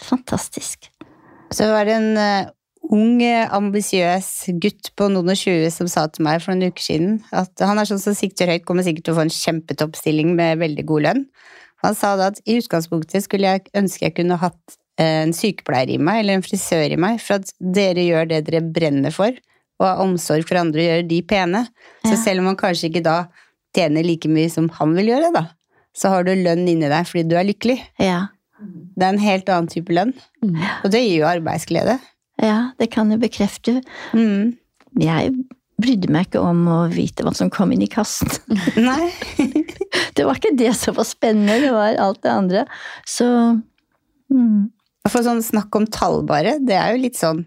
[0.00, 0.90] fantastisk.
[1.52, 2.52] Så var det en uh,
[2.92, 4.28] ung, eh, ambisiøs
[4.60, 7.80] gutt på noen og tjue som sa til meg for noen uker siden at han
[7.80, 11.06] er sånn som sikter høyt, kommer sikkert til å få en kjempetoppstilling med veldig god
[11.08, 11.24] lønn.
[11.84, 15.94] Han sa da at i utgangspunktet skulle jeg ønske jeg kunne hatt eh, en sykepleier
[15.96, 19.32] i meg, eller en frisør i meg, for at dere gjør det dere brenner for,
[19.80, 21.64] og har omsorg for andre og gjør de pene.
[22.06, 22.22] Så Ja.
[22.22, 23.18] selv om han kanskje ikke da
[23.74, 25.48] tjener like mye som han vil gjøre, da,
[25.96, 27.80] så har du lønn inni deg fordi du er lykkelig.
[28.02, 28.28] Ja,
[28.60, 30.12] Det er en helt annen type lønn,
[30.44, 30.56] Mm.
[30.84, 31.98] og det gir jo arbeidsglede.
[32.42, 33.80] ja det kan jeg bekrefte.
[34.14, 34.56] Mm.
[35.00, 35.32] Jeg
[35.80, 38.30] brydde meg ikke om å vite hva som kom inn i kassen.
[38.76, 39.10] Nei.
[40.14, 42.64] Det var ikke det som var spennende, det var alt det andre.
[43.06, 43.26] Så
[44.30, 44.70] mm,
[45.10, 47.44] For sånn snakk om tall bare, det er jo litt sånn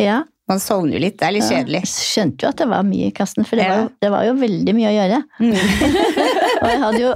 [0.00, 0.22] ja.
[0.50, 1.80] Man sovner jo litt, det er litt kjedelig.
[1.84, 3.74] Jeg skjønte jo at det var mye i kassen, for det, Ja.
[3.76, 5.18] var, jo, det var jo veldig mye å gjøre.
[5.38, 5.52] Mm.
[6.62, 7.12] Og jeg hadde jo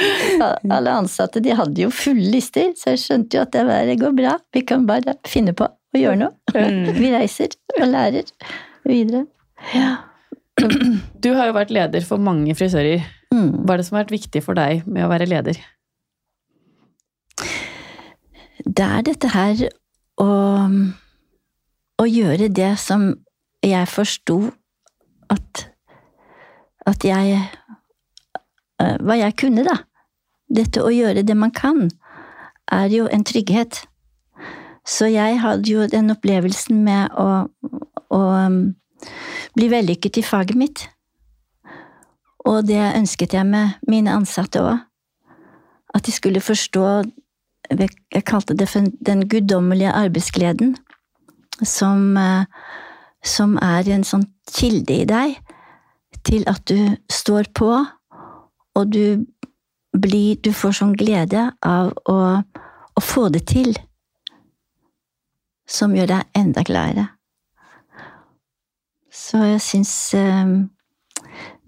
[0.76, 4.14] Alle ansatte de hadde jo fulle lister, så jeg skjønte jo at det, var, går
[4.16, 4.36] bra.
[4.54, 6.32] Vi kan bare finne på å gjøre noe.
[6.54, 6.94] Mm.
[7.02, 8.32] Vi reiser og lærer
[8.88, 9.26] videre.
[9.76, 9.92] Ja.
[11.22, 13.04] Du har jo vært leder for mange frisører.
[13.32, 13.64] Mm.
[13.64, 15.60] Hva er det som har vært viktig for deg med å være leder?
[18.62, 19.62] Det er dette her
[20.22, 20.28] å,
[21.98, 23.10] å gjøre det som
[23.62, 24.38] jeg forsto
[25.32, 25.68] at
[26.82, 27.36] At jeg
[28.78, 29.76] Hva jeg kunne, da.
[30.52, 31.88] Dette å gjøre det man kan,
[32.72, 33.82] er jo en trygghet.
[34.86, 37.46] Så jeg hadde jo den opplevelsen med å,
[38.10, 38.74] å um,
[39.54, 40.86] bli vellykket i faget mitt.
[42.48, 44.80] Og det ønsket jeg med mine ansatte òg.
[45.94, 47.02] At de skulle forstå
[47.72, 50.74] Jeg kalte det for den guddommelige arbeidsgleden.
[51.62, 52.44] Som, eh,
[53.24, 55.38] som er en sånn kilde i deg
[56.26, 57.70] til at du står på,
[58.74, 59.26] og du
[59.92, 62.18] blir Du får sånn glede av å,
[62.96, 63.74] å få det til.
[65.68, 67.04] Som gjør deg enda gladere.
[69.12, 70.54] Så jeg syns eh,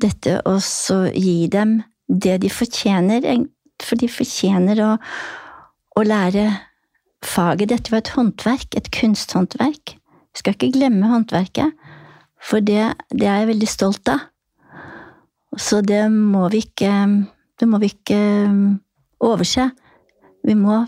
[0.01, 3.29] dette også gi dem det de fortjener,
[3.85, 4.91] for de fortjener å,
[5.97, 6.49] å lære
[7.25, 7.71] faget.
[7.73, 9.97] Dette var et håndverk, et kunsthåndverk.
[9.99, 11.77] Vi skal ikke glemme håndverket,
[12.43, 14.25] for det, det er jeg veldig stolt av.
[15.61, 16.93] Så det må vi ikke
[17.65, 18.81] må vi ikke um,
[19.25, 19.71] overse.
[20.45, 20.83] Vi må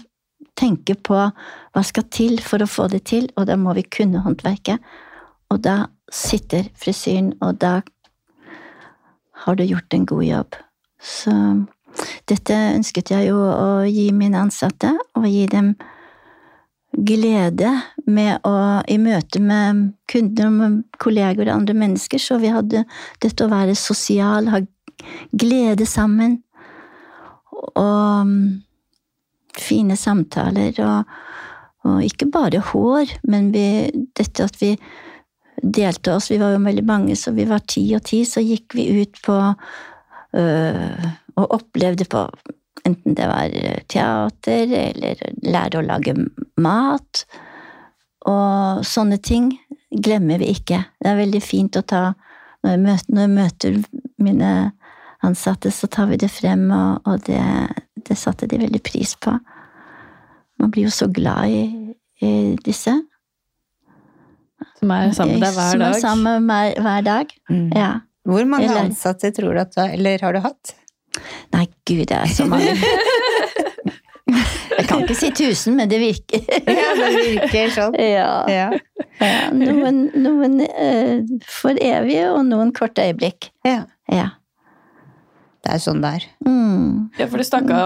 [0.57, 4.22] tenke på hva skal til for å få det til, og da må vi kunne
[4.24, 4.83] håndverket.
[5.52, 7.81] Og da sitter frisyren, og da
[9.44, 10.59] har du gjort en god jobb.
[11.00, 11.33] Så
[12.29, 15.74] dette ønsket jeg jo å gi mine ansatte, og gi dem
[16.96, 17.70] glede
[18.06, 18.56] med å
[18.88, 22.85] I møte med kunder, med kolleger og andre mennesker, så vi hadde
[23.22, 24.62] dette å være sosial, ha
[25.37, 26.38] glede sammen,
[27.76, 28.32] og
[29.56, 31.18] fine samtaler, og,
[31.88, 33.66] og ikke bare hår, men vi,
[34.16, 34.74] dette at vi
[35.62, 38.76] delte oss, vi var jo veldig mange, så vi var ti og ti, så gikk
[38.76, 39.37] vi ut på
[40.37, 41.06] øh,
[41.37, 42.26] og opplevde på
[42.87, 43.53] enten det var
[43.92, 46.14] teater eller lære å lage
[46.62, 47.25] mat.
[48.27, 49.53] Og sånne ting
[49.90, 50.81] glemmer vi ikke.
[51.03, 52.05] Det er veldig fint å ta
[52.64, 53.75] Når jeg møter, når jeg møter
[54.27, 54.53] mine
[55.22, 57.38] ansatte, så tar vi det frem, og, og det,
[58.09, 59.37] det, satte de veldig pris på.
[60.59, 61.61] Man blir jo så glad i,
[62.27, 62.33] i
[62.66, 62.90] disse.
[64.81, 65.79] Som er sammen med deg hver dag?
[65.79, 67.70] Som er sammen med hver dag, Mm.
[67.77, 67.92] ja.
[68.27, 70.75] Hvor mange Eller- ansatte tror du at du har, eller har du hatt?
[71.55, 72.74] Nei, gud, det er så mange.
[74.26, 76.42] Jeg kan ikke si tusen, men det virker.
[76.66, 77.98] Ja, det virker sånn.
[78.16, 78.31] Ja.
[78.50, 78.70] Ja.
[79.57, 83.52] Noen, noen eh, for evig, og noen korte øyeblikk.
[83.66, 83.85] ja.
[84.12, 84.35] Ja.
[85.66, 86.24] Det er sånn det er.
[86.46, 86.90] Mm.
[87.18, 87.79] Ja, for du snakka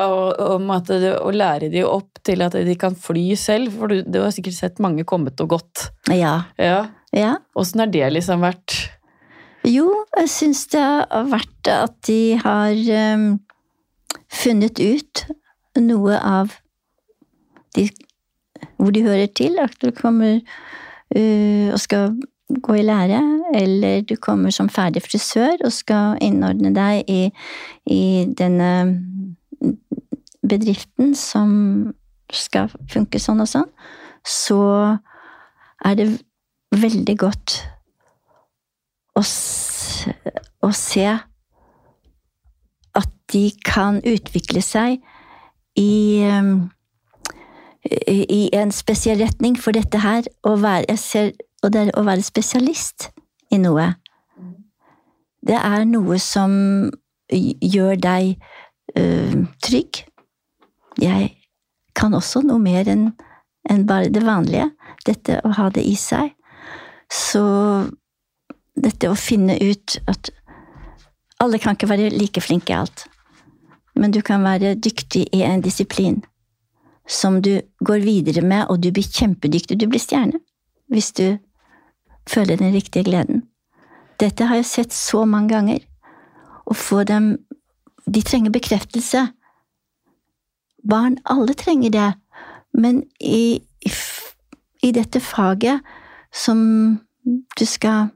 [0.52, 4.02] om at det, å lære de opp til at de kan fly selv, for du,
[4.04, 5.86] du har sikkert sett mange kommet og gått.
[6.12, 6.34] Ja.
[6.60, 6.82] Ja.
[7.16, 7.30] ja.
[7.56, 8.76] Åssen har det liksom vært?
[9.68, 12.76] Jo, jeg syns det har vært at de har
[13.14, 13.26] um,
[14.32, 15.24] funnet ut
[15.80, 16.54] noe av
[17.76, 17.90] de,
[18.80, 19.58] hvor de hører til.
[19.60, 22.16] At du kommer uh, og skal
[22.50, 23.20] gå i lære,
[23.54, 27.20] eller du kommer som ferdig frisør og skal innordne deg i,
[27.86, 28.02] i
[28.38, 28.70] denne
[30.40, 31.52] bedriften som
[32.32, 33.68] skal funke sånn og sånn,
[34.26, 34.62] så
[35.84, 36.08] er det
[36.74, 37.60] veldig godt
[39.20, 39.24] å,
[40.66, 41.06] å se
[43.00, 44.98] at de kan utvikle seg
[45.78, 46.68] i, um,
[47.84, 49.58] i i en spesiell retning.
[49.60, 53.10] For dette her, å være, ser, og det er å være spesialist
[53.52, 53.92] i noe,
[55.46, 56.52] det er noe som
[57.30, 58.34] gjør deg
[58.98, 60.02] øh, trygg.
[61.00, 61.30] Jeg
[61.96, 63.10] kan også noe mer enn
[63.70, 64.70] enn bare det vanlige.
[65.06, 66.32] Dette å ha det i seg.
[67.12, 67.42] Så
[68.80, 70.32] dette å finne ut at
[71.40, 73.06] alle kan ikke være like flinke i alt,
[73.96, 76.20] men du kan være dyktig i en disiplin
[77.10, 79.80] som du går videre med, og du blir kjempedyktig.
[79.80, 80.38] Du blir stjerne
[80.90, 81.38] hvis du
[82.28, 83.44] føler den riktige gleden.
[84.20, 85.80] Dette har jeg sett så mange ganger.
[86.66, 87.38] Å få dem
[88.10, 89.20] De trenger bekreftelse.
[90.82, 92.08] Barn, alle trenger det,
[92.74, 93.90] men i, i,
[94.82, 95.84] i dette faget
[96.34, 96.58] som
[97.60, 98.08] du skal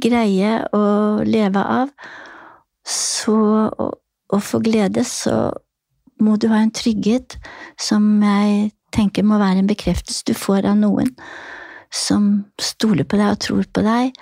[0.00, 0.82] greie å
[1.26, 1.92] leve av,
[2.86, 3.36] så
[3.70, 5.50] å, få glede, så
[6.20, 7.38] må du ha en trygghet
[7.80, 11.12] som jeg tenker må være en bekreftelse du får av noen
[11.90, 14.20] som stoler på deg og tror på deg,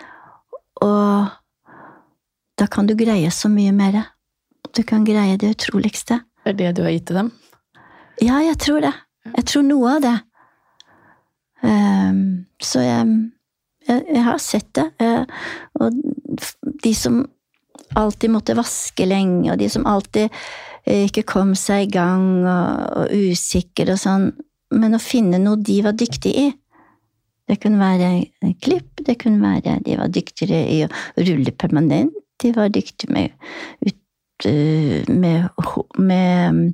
[0.84, 1.28] og
[2.58, 4.00] da kan du greie så mye mer.
[4.74, 6.22] Du kan greie det utroligste.
[6.44, 7.30] Det er det du har gitt til dem?
[8.22, 8.94] Ja, jeg tror det.
[9.37, 10.16] Jeg tror noe av det.
[11.62, 12.20] Um,
[12.62, 13.06] så jeg,
[13.88, 14.87] jeg, jeg har sett det.
[15.03, 15.24] eh,
[15.81, 15.98] og
[16.85, 17.22] de som
[17.98, 23.03] alltid måtte vaske lenge, og de som alltid eh, ikke kom seg i gang, og,
[23.03, 24.31] og usikker og sånn.
[24.79, 26.48] Men å finne noe de var dyktige i.
[27.48, 30.90] Det kunne være klipp, det kunne være de var dyktigere i å
[31.24, 33.33] rulle permanent, de var dyktige med,
[33.88, 35.48] ut, eh, med,
[35.96, 36.68] med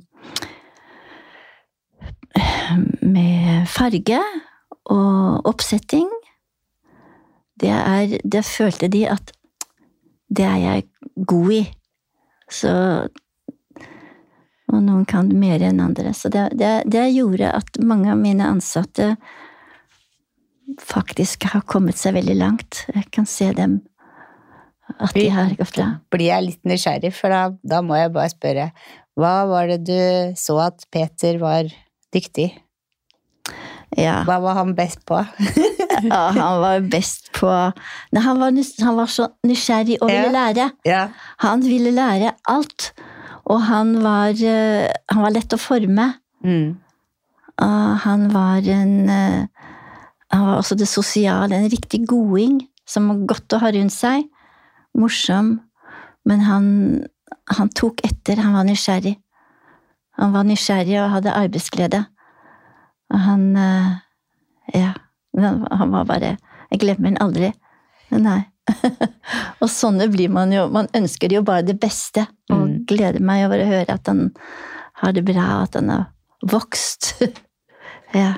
[3.01, 4.19] med farge
[4.91, 6.09] og oppsetting.
[7.61, 9.31] Det er Det følte de at
[10.35, 10.83] det er jeg
[11.27, 11.63] god i.
[12.51, 12.71] Så
[14.73, 16.11] Og noen kan mer enn andre.
[16.13, 19.13] Så det, det, det gjorde at mange av mine ansatte
[20.81, 22.81] faktisk har kommet seg veldig langt.
[22.89, 23.77] Jeg kan se dem
[24.99, 26.03] at de har gått langt.
[26.13, 28.67] Blir jeg litt nysgjerrig, for da, da må jeg bare spørre.
[29.15, 31.69] Hva var det du så at Peter var
[32.15, 32.49] dyktig?
[33.95, 34.21] Ja.
[34.27, 35.19] Hva var han best på?
[36.09, 40.69] ja, han var best på Nei, han, var, han var så nysgjerrig og ville lære.
[40.87, 41.07] ja.
[41.43, 42.93] Han ville lære alt.
[43.45, 46.07] Og han var, eh, han var lett å forme.
[46.45, 46.75] Mm.
[47.61, 49.45] Og han var en eh,
[50.33, 52.57] Han var også det sosiale, en riktig goding
[52.89, 54.25] som var godt å ha rundt seg.
[54.97, 55.59] Morsom.
[56.25, 56.65] Men han,
[57.53, 59.13] han tok etter, han var nysgjerrig.
[60.19, 62.01] Han var nysgjerrig og hadde arbeidsglede.
[63.15, 63.93] Og han eh,
[64.75, 64.91] Ja.
[65.35, 66.35] Han var bare
[66.71, 67.49] Jeg glemmer han aldri.
[68.15, 68.41] Nei.
[69.61, 72.85] og sånne blir man jo Man ønsker jo bare det beste, og Mm.
[72.89, 74.31] gleder meg over å høre at han
[75.01, 76.05] har det bra, at han har
[76.45, 77.13] vokst.
[78.13, 78.31] ja.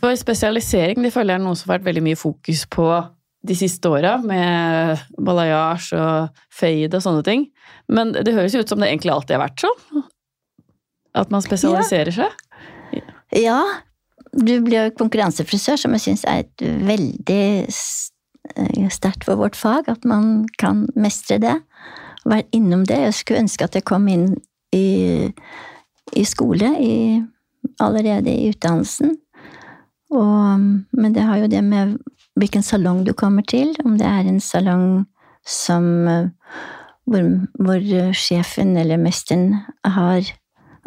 [0.00, 2.86] For spesialisering det føler jeg er noe som har vært veldig mye fokus på
[3.46, 7.46] de siste åra, med balayage og fade og sånne ting.
[7.88, 10.04] Men det høres jo ut som det egentlig alltid har vært sånn.
[11.16, 13.02] At man spesialiserer seg.
[13.36, 13.60] Ja,
[14.36, 19.88] du blir jo konkurransefrisør, som jeg syns er et veldig eh, sterkt for vårt fag,
[19.88, 21.56] at man kan mestre det.
[22.26, 22.98] Være innom det.
[23.00, 24.28] Jeg skulle ønske at jeg kom inn
[24.74, 25.30] i,
[26.12, 26.96] i skole i,
[27.80, 29.16] allerede i utdannelsen.
[30.14, 31.96] Og, men det har jo det med
[32.36, 35.06] hvilken salong du kommer til, om det er en salong
[35.46, 36.28] som eh,
[37.06, 37.30] hvor,
[37.62, 40.26] hvor sjefen eller mesteren har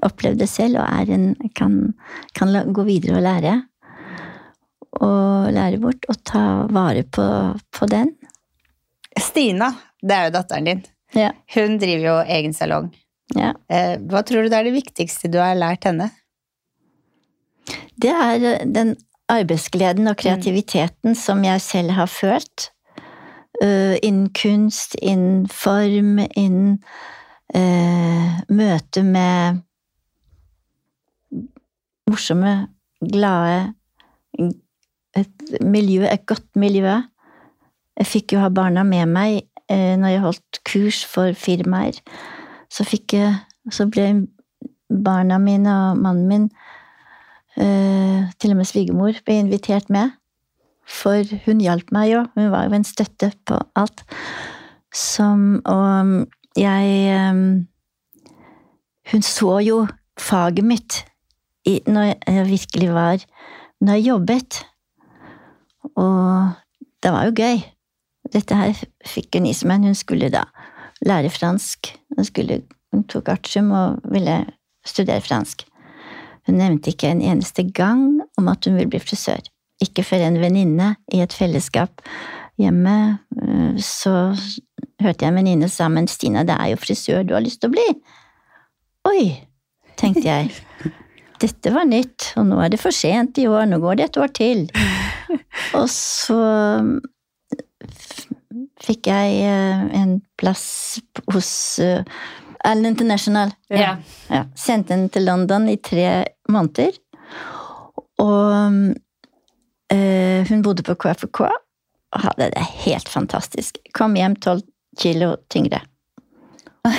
[0.05, 1.79] opplevd det selv og en, kan,
[2.37, 3.55] kan gå videre og lære.
[4.99, 7.25] Og lære bort og ta vare på,
[7.75, 8.15] på den.
[9.19, 10.81] Stina, det er jo datteren din.
[11.17, 11.33] Ja.
[11.55, 12.89] Hun driver jo egen salong.
[13.35, 13.53] ja.
[13.69, 16.09] Eh, hva tror du det er det viktigste du har lært henne?
[17.99, 18.95] Det er eh, den
[19.29, 22.69] arbeidsgleden og kreativiteten som jeg selv har følt.
[23.59, 26.77] Uh, innen kunst, innen form, innen
[27.51, 29.59] uh, møte med
[32.09, 32.55] morsomme,
[32.99, 33.73] glade
[35.17, 36.99] Et miljø, et godt miljø.
[37.97, 39.39] Jeg fikk jo ha barna med meg
[39.71, 41.97] eh, når jeg holdt kurs for firmaer.
[42.69, 43.33] Så jeg
[43.71, 44.27] Så ble
[44.89, 46.49] barna mine og mannen min
[47.59, 50.13] Eh, til og med svigermor ble invitert med.
[50.87, 54.05] For hun hjalp meg jo, hun var jo en støtte på alt.
[54.95, 56.25] Som Og
[56.57, 57.65] jeg eh,
[59.11, 59.87] Hun så jo
[60.19, 61.05] faget mitt
[61.67, 63.25] i, når jeg virkelig var
[63.81, 64.65] Når jeg jobbet.
[65.95, 66.51] Og
[67.03, 67.61] det var jo gøy.
[68.33, 70.43] Dette her fikk hun i seg, men hun skulle da
[71.07, 71.93] lære fransk.
[72.17, 74.41] Hun, skulle, hun tok artium og ville
[74.85, 75.63] studere fransk.
[76.47, 79.41] Hun nevnte ikke en eneste gang om at hun ville bli frisør.
[79.79, 82.03] Ikke før en venninne i et fellesskap
[82.59, 84.35] hjemme, øh, så
[84.99, 87.71] hørte jeg en venninne sa men Stina, det er jo frisør du har lyst til
[87.71, 87.87] å bli.
[89.07, 89.21] Oi,
[89.95, 90.51] tenkte jeg.
[91.39, 94.19] Dette var nytt, og nå er det for sent i år, nå går det et
[94.19, 94.65] år til.
[95.79, 96.39] Og så
[98.83, 100.99] fikk jeg øh, en plass
[101.31, 101.51] hos
[101.83, 102.03] øh,
[102.65, 103.53] Allen International.
[103.69, 103.97] Ja.
[104.29, 106.97] Ja, sendte henne til London i tre måneder.
[108.19, 108.95] Og
[109.93, 111.45] eh, hun bodde på KFK
[112.09, 113.79] og hadde det helt fantastisk.
[113.95, 114.65] Kom hjem tolv
[114.99, 115.81] kilo tyngre.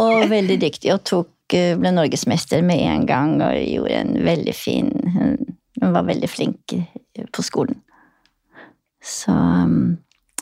[0.00, 4.54] og veldig dyktig, og tok, eh, ble norgesmester med en gang og gjorde en veldig
[4.56, 5.36] fin Hun,
[5.78, 6.74] var veldig flink
[7.32, 7.78] på skolen.
[9.04, 9.98] Så um,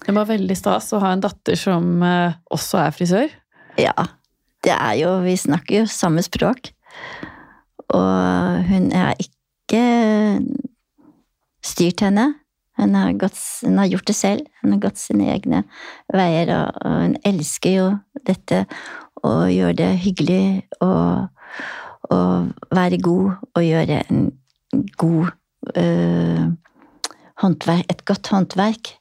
[0.06, 3.34] Det var veldig stas å ha en datter som eh, også er frisør.
[3.76, 3.92] Ja,
[4.64, 6.72] det er jo Vi snakker jo samme språk.
[7.92, 9.82] Og hun har ikke
[11.66, 12.30] styrt henne.
[12.76, 14.48] Hun har, gått, hun har gjort det selv.
[14.62, 15.62] Hun har gått sine egne
[16.12, 17.86] veier, og, og hun elsker jo
[18.28, 18.64] dette
[19.24, 21.28] å gjøre det hyggelig og,
[22.12, 24.28] og være god og gjøre en
[25.00, 25.30] god
[25.76, 26.44] øh,
[27.42, 28.92] håndverk, et godt håndverk.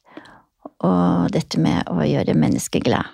[0.86, 3.08] Og dette med å gjøre mennesket glad.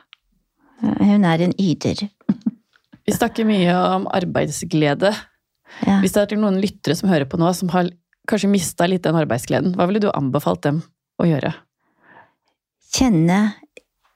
[0.82, 2.08] Hun er en yder.
[3.06, 5.12] Vi snakker mye om arbeidsglede.
[5.86, 6.00] Ja.
[6.02, 7.90] Hvis det er noen lyttere som hører på nå, som har
[8.30, 10.82] kanskje mista litt den arbeidsgleden, hva ville du anbefalt dem
[11.22, 11.54] å gjøre?
[12.92, 13.40] Kjenne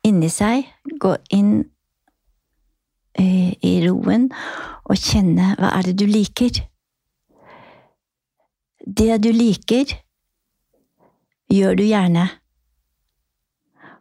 [0.07, 0.67] inni seg,
[1.03, 1.65] gå inn
[3.21, 4.29] i, i roen
[4.87, 6.63] og kjenne hva er det du liker.
[8.87, 9.97] Det du liker,
[11.51, 12.29] gjør du gjerne.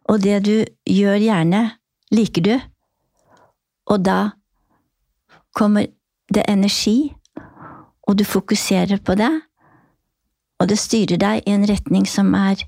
[0.09, 0.55] Og det du
[0.89, 1.61] gjør gjerne,
[2.13, 2.55] liker du.
[3.89, 4.19] Og da
[5.55, 5.87] kommer
[6.33, 7.13] det energi,
[8.05, 9.31] og du fokuserer på det,
[10.59, 12.61] og det styrer deg i en retning som er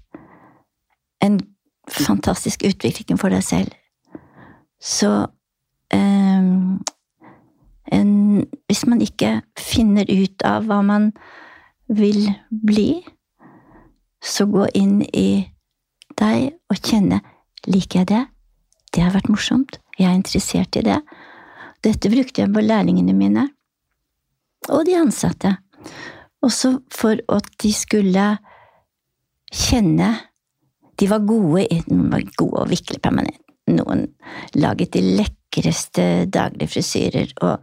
[1.23, 1.39] en
[1.89, 3.73] fantastisk utvikling for deg selv.
[4.81, 5.36] Så eh,
[5.95, 6.79] en,
[8.67, 11.11] hvis man ikke finner ut av hva man
[11.87, 13.03] vil bli,
[14.23, 15.47] så gå inn i
[16.17, 17.21] deg og kjenne
[17.67, 18.23] liker jeg det?
[18.93, 19.77] Det har vært morsomt.
[19.97, 20.99] Jeg er interessert i det.
[21.85, 23.47] Dette brukte jeg på lærlingene mine
[24.73, 25.53] og de ansatte.
[26.43, 28.31] Også for at de skulle
[29.53, 30.15] kjenne
[30.97, 31.61] De var gode,
[31.91, 33.37] noen var gode å vikle permanent.
[33.69, 34.07] Noen
[34.57, 35.01] laget de
[35.47, 37.59] lekreste daglige frisyrer, og,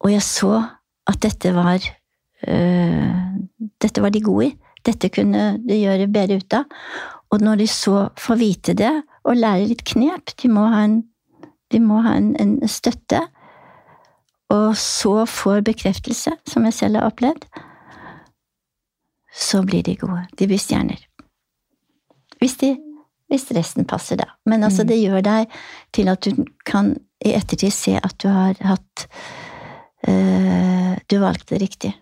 [0.00, 0.62] og jeg så
[1.06, 1.80] at dette var
[2.48, 3.14] øh,
[3.82, 4.56] Dette var de gode i.
[4.86, 6.64] Dette kunne de gjøre bedre ut av.
[7.30, 11.02] Og når de så får vite det, og lærer litt knep, de må ha en,
[11.80, 13.20] må ha en, en støtte,
[14.48, 17.44] og så får bekreftelse, som jeg selv har opplevd,
[19.34, 20.26] så blir de gode.
[20.38, 21.00] De blir stjerner.
[22.38, 22.76] Hvis, de,
[23.34, 24.30] hvis resten passer, da.
[24.48, 24.90] Men altså, mm.
[24.90, 25.58] det gjør deg
[25.94, 29.06] til at du kan i ettertid se at du har hatt
[30.08, 31.92] øh, Du valgte riktig.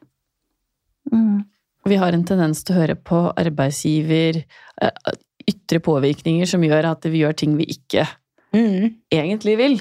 [1.13, 1.43] Mm.
[1.89, 4.43] Vi har en tendens til å høre på arbeidsgiver,
[4.83, 5.13] eh,
[5.49, 8.07] ytre påvirkninger som gjør at vi gjør ting vi ikke
[8.55, 8.93] mm.
[9.11, 9.79] egentlig vil.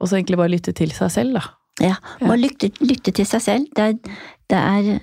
[0.00, 1.44] Og så egentlig bare lytte til seg selv, da.
[1.80, 2.40] Ja, må ja.
[2.40, 3.68] lytte, lytte, til seg selv.
[3.76, 4.16] Det er,
[4.52, 5.00] det, er,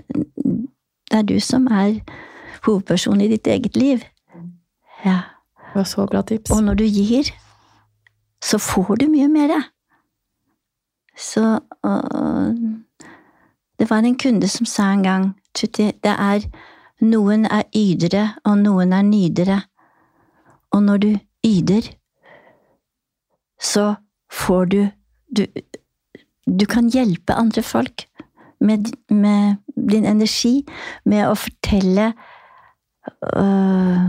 [1.09, 1.99] det er, du som er
[2.65, 4.05] hovedpersonen i ditt eget liv.
[5.05, 5.19] Ja.
[5.67, 6.51] Det var så bra tips.
[6.51, 7.29] Og når du gir,
[8.43, 9.53] så får du mye mer.
[11.17, 12.55] Så og,
[13.79, 16.45] det var en kunde som sa en gang, Tutti, det er
[17.01, 19.61] noen er ydere, og noen er nydere.
[20.73, 21.09] Og når du
[21.45, 21.93] yder,
[23.61, 23.95] så
[24.31, 24.87] får du
[25.27, 25.43] Du,
[26.47, 28.05] du kan hjelpe andre folk
[28.63, 30.63] med, med, din energi,
[31.05, 32.13] med å fortelle
[33.35, 34.05] øh,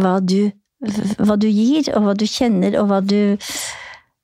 [0.00, 0.52] hva du
[1.18, 3.36] hva du gir, og hva du kjenner, og hva du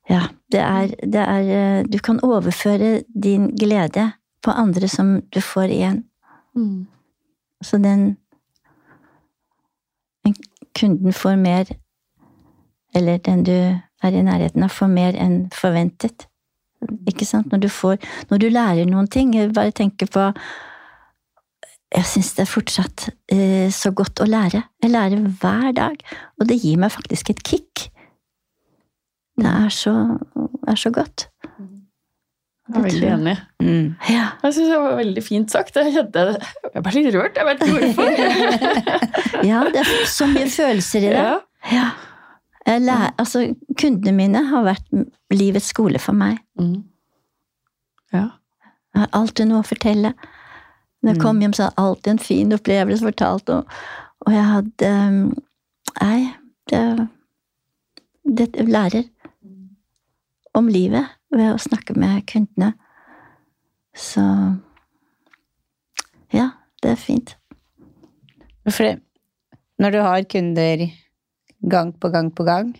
[0.09, 4.11] Ja, det er, det er øh, Du kan overføre din glede
[4.43, 6.03] på andre som du får igjen.
[6.55, 6.87] Mm.
[7.61, 8.17] Så den
[10.79, 11.65] kunden får mer,
[12.95, 13.51] eller den du
[14.03, 16.27] er i nærheten av, får mer enn forventet.
[17.07, 17.51] Ikke sant?
[17.51, 17.97] Når du får
[18.29, 20.31] Når du lærer noen ting, bare tenker på
[21.91, 24.61] Jeg syns det er fortsatt eh, så godt å lære.
[24.83, 25.97] Jeg lærer hver dag,
[26.39, 27.89] og det gir meg faktisk et kick.
[29.41, 29.93] Det er så,
[30.67, 31.27] er så godt.
[32.71, 33.33] Jeg er veldig enig.
[33.59, 33.87] Mm.
[34.07, 34.27] Ja.
[34.45, 35.75] Jeg syns det var veldig fint sagt.
[35.75, 36.25] Jeg kjente
[36.71, 37.39] Jeg ble litt rørt.
[37.39, 38.13] Jeg vet ikke hvorfor.
[39.51, 41.25] ja, det er så mye følelser i det.
[41.25, 41.33] Ja.
[41.73, 41.89] ja.
[42.79, 43.49] Lærer, altså,
[43.81, 44.87] kundene mine har vært
[45.33, 46.39] livets skole for meg.
[46.61, 46.85] Mm.
[48.15, 48.29] Ja.
[48.93, 50.13] Jeg har alltid noe å fortelle.
[51.01, 51.23] Når jeg mm.
[51.23, 53.49] kom hjem, så hadde jeg alltid en fin opplevelse fortalt.
[53.49, 53.79] Og,
[54.27, 54.91] og jeg hadde
[55.91, 56.19] Nei,
[56.71, 56.81] det,
[58.23, 59.09] det lærer
[60.55, 62.73] om livet ved å snakke med kundene.
[63.97, 64.23] Så
[66.31, 66.47] ja,
[66.83, 67.35] det er fint.
[68.69, 68.95] For
[69.81, 70.85] når du har kunder
[71.71, 72.71] gang på gang på gang,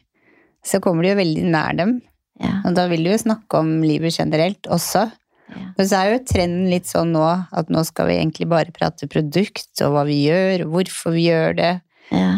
[0.63, 1.97] så kommer du jo veldig nær dem.
[2.41, 2.59] Ja.
[2.65, 5.09] Og da vil du jo snakke om livet generelt også.
[5.51, 5.65] Ja.
[5.77, 9.09] Men så er jo trenden litt sånn nå at nå skal vi egentlig bare prate
[9.11, 11.73] produkt og hva vi gjør, og hvorfor vi gjør det.
[12.11, 12.31] Ja.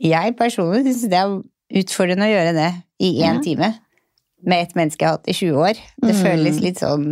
[0.00, 1.38] Jeg personlig syns det er
[1.80, 2.70] utfordrende å gjøre det
[3.04, 3.74] i én time
[4.40, 5.80] med et menneske jeg har hatt i 20 år.
[6.00, 6.22] Det mm.
[6.24, 7.10] føles litt sånn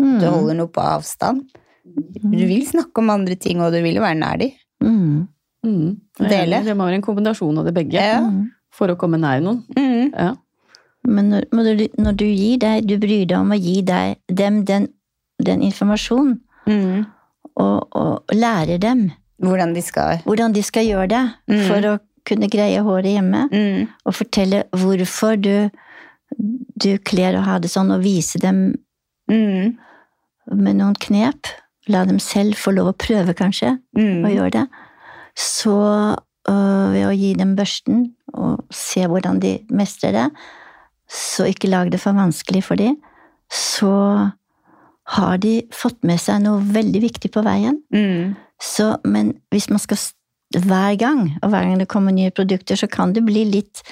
[0.00, 0.30] Du mm.
[0.32, 1.44] holder noe på avstand.
[1.84, 4.54] Du vil snakke om andre ting, og du vil jo være nær dem.
[4.80, 5.26] Mm.
[5.66, 5.90] Mm.
[6.20, 6.62] Dele.
[6.64, 8.20] Det må være en kombinasjon av det begge ja.
[8.72, 9.60] for å komme nær noen.
[9.76, 10.14] Mm.
[10.14, 10.30] Ja.
[11.08, 14.90] Men når, når, du, gir deg, du bryr deg om å gi deg, dem den,
[15.40, 16.36] den informasjonen,
[16.68, 17.04] mm.
[17.62, 19.08] og, og lærer dem
[19.40, 21.62] hvordan de skal, hvordan de skal gjøre det mm.
[21.64, 21.94] for å
[22.28, 23.86] kunne greie håret hjemme, mm.
[24.04, 25.70] og fortelle hvorfor du
[26.80, 28.62] du kler å ha det sånn, og vise dem
[29.30, 29.76] mm.
[30.56, 31.50] med noen knep.
[31.90, 34.26] La dem selv få lov å prøve, kanskje, mm.
[34.26, 34.64] å gjøre det.
[35.38, 40.26] Så øh, ved å gi dem børsten og se hvordan de mestrer det,
[41.10, 42.96] så ikke lag det for vanskelig for dem,
[43.50, 44.30] så
[45.10, 47.80] har de fått med seg noe veldig viktig på veien.
[47.94, 48.36] Mm.
[48.62, 49.98] Så, men hvis man skal
[50.60, 53.82] hver gang, og hver gang det kommer nye produkter, så kan det bli litt,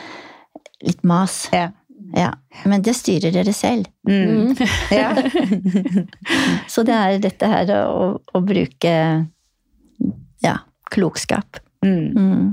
[0.85, 1.47] litt mas.
[1.55, 1.71] Ja.
[2.17, 2.31] Ja,
[2.65, 3.89] men det styrer dere selv.
[4.09, 4.55] Mm.
[4.95, 5.11] Ja.
[6.73, 8.93] så det er dette her å, å, bruke
[10.45, 10.55] ja,
[10.93, 11.61] klokskap.
[11.85, 12.07] Mm.
[12.17, 12.47] Mm.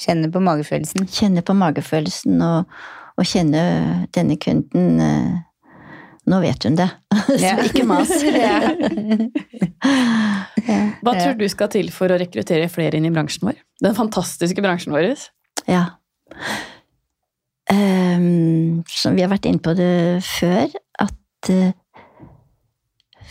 [0.00, 1.08] Kjenne på magefølelsen.
[1.10, 2.78] Kjenne på magefølelsen og,
[3.16, 3.62] og kjenne
[4.14, 5.34] denne kunden eh,
[6.26, 6.88] Nå vet hun det,
[7.38, 8.10] så ikke mas.
[11.04, 13.60] Hva tror du skal til for å rekruttere flere inn i bransjen vår?
[13.84, 15.12] Den fantastiske bransjen vår.
[15.70, 15.84] Ja.
[17.70, 21.70] Um, som vi har vært inne på det før, at eh,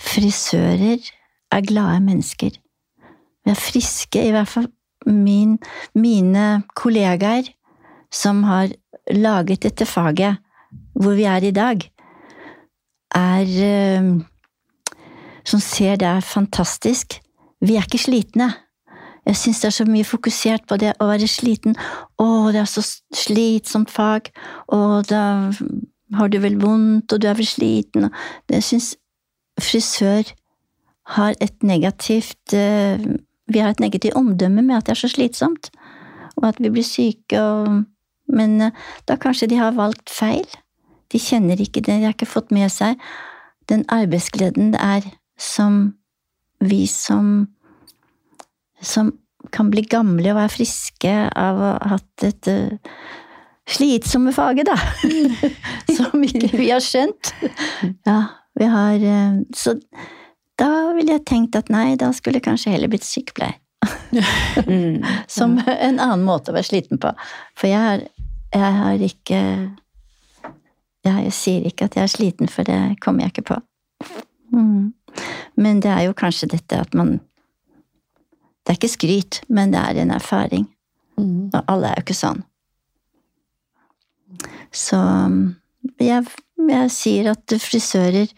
[0.08, 1.04] frisører
[1.52, 2.56] er glade mennesker.
[2.56, 4.72] Vi er friske, i hvert fall
[5.06, 5.58] min,
[5.94, 7.52] mine kollegaer
[8.14, 8.74] som har
[9.12, 10.42] laget dette faget
[10.96, 11.84] hvor vi er i dag,
[13.16, 14.14] er eh,
[15.46, 17.20] Som ser det er fantastisk.
[17.62, 18.48] Vi er ikke slitne.
[19.26, 21.76] Jeg syns det er så mye fokusert på det å være sliten.
[22.18, 22.82] Å, det er så
[23.14, 24.32] slitsomt fag.
[24.74, 25.22] Å, da
[26.18, 28.10] har du vel vondt, og du er vel sliten.
[28.50, 28.96] Jeg syns
[29.62, 30.34] frisør
[31.16, 33.02] har et negativt eh,
[33.46, 35.70] Vi har et negativt omdømme med at det er så slitsomt,
[36.36, 37.84] og at vi blir syke og
[38.38, 40.46] Men eh, da kanskje de har valgt feil.
[41.14, 43.00] De kjenner ikke det, de har ikke fått med seg
[43.70, 45.06] den arbeidsgleden det er
[45.42, 45.96] som
[46.62, 47.48] vi som
[48.86, 49.10] som
[49.54, 52.50] kan bli gamle og være friske av å ha hatt et
[53.66, 54.78] slitsomme faget, da.
[55.98, 57.32] som ikke vi har skjønt.
[58.06, 58.20] Ja,
[58.60, 59.78] vi har eh, Så
[60.60, 63.60] da ville jeg tenkt at nei, da skulle jeg kanskje heller blitt sykepleier.
[64.66, 65.04] Mm.
[65.28, 67.10] Som en annen måte å være sliten på.
[67.60, 68.04] For jeg har,
[68.56, 69.40] jeg har ikke
[71.06, 73.58] Jeg sier ikke at jeg er sliten, for det kommer jeg ikke på.
[74.56, 74.94] Mm.
[75.56, 77.20] Men det er jo kanskje dette at man
[78.66, 80.66] Det er ikke skryt, men det er en erfaring.
[81.18, 81.52] Mm.
[81.54, 82.42] Og alle er jo ikke sånn.
[84.74, 84.98] Så
[86.02, 86.26] jeg,
[86.70, 88.32] jeg sier at frisører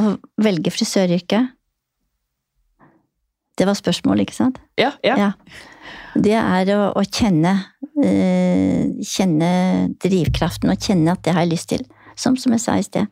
[0.00, 0.04] Å
[0.40, 1.50] velge frisøryrket
[3.58, 4.62] Det var spørsmålet, ikke sant?
[4.80, 5.18] Ja, ja.
[5.18, 5.30] Ja.
[6.14, 7.54] Det er å, å kjenne
[8.02, 9.50] eh, Kjenne
[10.02, 11.84] drivkraften og kjenne at det har jeg lyst til.
[12.18, 13.08] Som, som jeg sa i sted.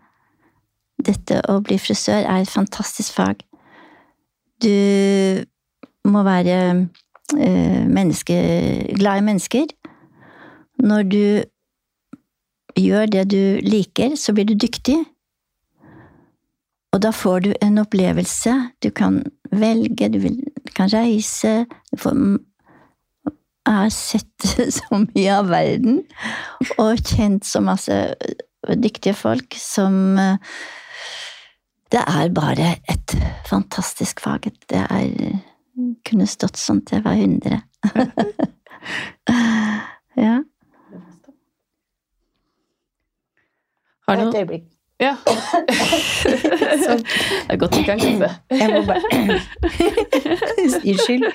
[0.99, 3.45] Dette å bli frisør er et fantastisk fag.
[4.61, 4.75] Du
[6.09, 6.59] må være
[7.39, 8.37] eh, menneske,
[8.99, 9.71] glad i mennesker.
[10.83, 11.23] Når du
[12.79, 14.99] gjør det du liker, så blir du dyktig.
[16.93, 18.55] Og da får du en opplevelse.
[18.83, 19.23] Du kan
[19.53, 20.21] velge, du
[20.75, 21.67] kan reise.
[21.93, 22.17] Du får,
[23.75, 24.49] har sett
[24.79, 26.03] så mye av verden,
[26.79, 27.97] og kjent så masse
[28.69, 30.37] dyktige folk som eh,
[31.89, 33.15] Det er bare et
[33.49, 34.51] fantastisk fag.
[34.69, 35.39] Det er
[36.05, 37.63] Kunne stått sånn til jeg var 100.
[40.27, 40.43] ja.
[44.09, 44.67] Har du Et øyeblikk.
[44.99, 45.13] Ja.
[46.85, 47.05] Sånn.
[47.05, 48.31] Det er godt du kan kaffe.
[48.51, 49.03] Jeg må bare
[50.59, 51.29] Unnskyld.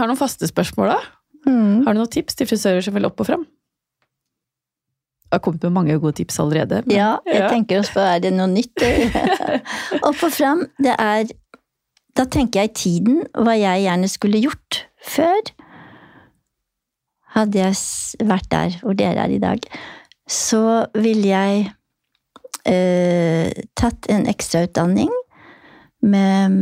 [0.00, 1.00] Har noen faste spørsmål, da.
[1.46, 1.84] Mm.
[1.86, 3.44] Har du noen tips til frisører som vil opp og fram?
[5.30, 6.80] Jeg har kommet med mange gode tips allerede.
[6.86, 7.48] men- Ja, jeg Ja.
[7.52, 8.82] tenker også på er det noe nytt.
[10.08, 11.24] Opp og fram, det er
[12.16, 15.52] Da tenker jeg tiden hva jeg gjerne skulle gjort før.
[17.36, 17.74] Hadde jeg
[18.26, 19.60] vært der hvor dere er i dag,
[20.28, 21.72] så ville jeg
[22.66, 25.08] eh, tatt en ekstrautdanning
[26.02, 26.56] med,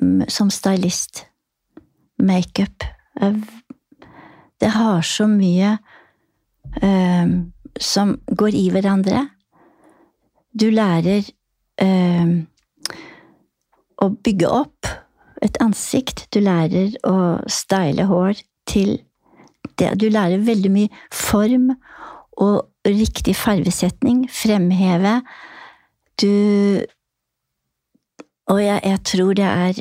[0.00, 1.24] med, som stylist.
[2.18, 2.84] Makeup.
[4.60, 5.76] Det har så mye
[6.82, 7.32] eh,
[7.80, 9.26] som går i hverandre.
[10.56, 11.26] Du lærer
[11.82, 12.30] eh,
[14.00, 14.88] å bygge opp
[15.44, 16.26] et ansikt.
[16.32, 17.16] Du lærer å
[17.52, 18.96] style hår til
[19.76, 19.92] det.
[20.00, 21.74] Du lærer veldig mye form
[22.40, 24.26] og riktig farvesetning.
[24.32, 25.20] Fremheve.
[26.20, 26.84] Du
[28.46, 29.78] Og jeg, jeg tror det er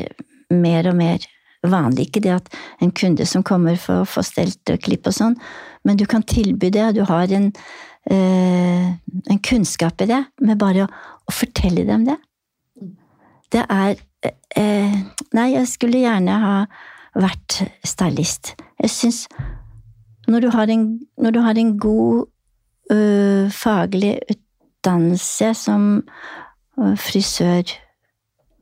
[0.49, 1.25] mer og mer
[1.71, 2.09] vanlig.
[2.09, 2.49] Ikke det at
[2.83, 5.35] en kunde som kommer for å få stelt og klipp og sånn,
[5.85, 7.51] men du kan tilby det, og du har en,
[8.09, 8.87] eh,
[9.31, 10.89] en kunnskap i det, med bare å,
[11.25, 12.17] å fortelle dem det.
[13.53, 13.95] Det er
[14.57, 14.95] eh,
[15.35, 16.55] Nei, jeg skulle gjerne ha
[17.15, 18.55] vært stylist.
[18.81, 19.25] Jeg syns
[20.27, 20.49] når
[21.21, 22.25] når du har en god
[22.91, 26.01] ø, faglig utdannelse som
[26.97, 27.69] frisør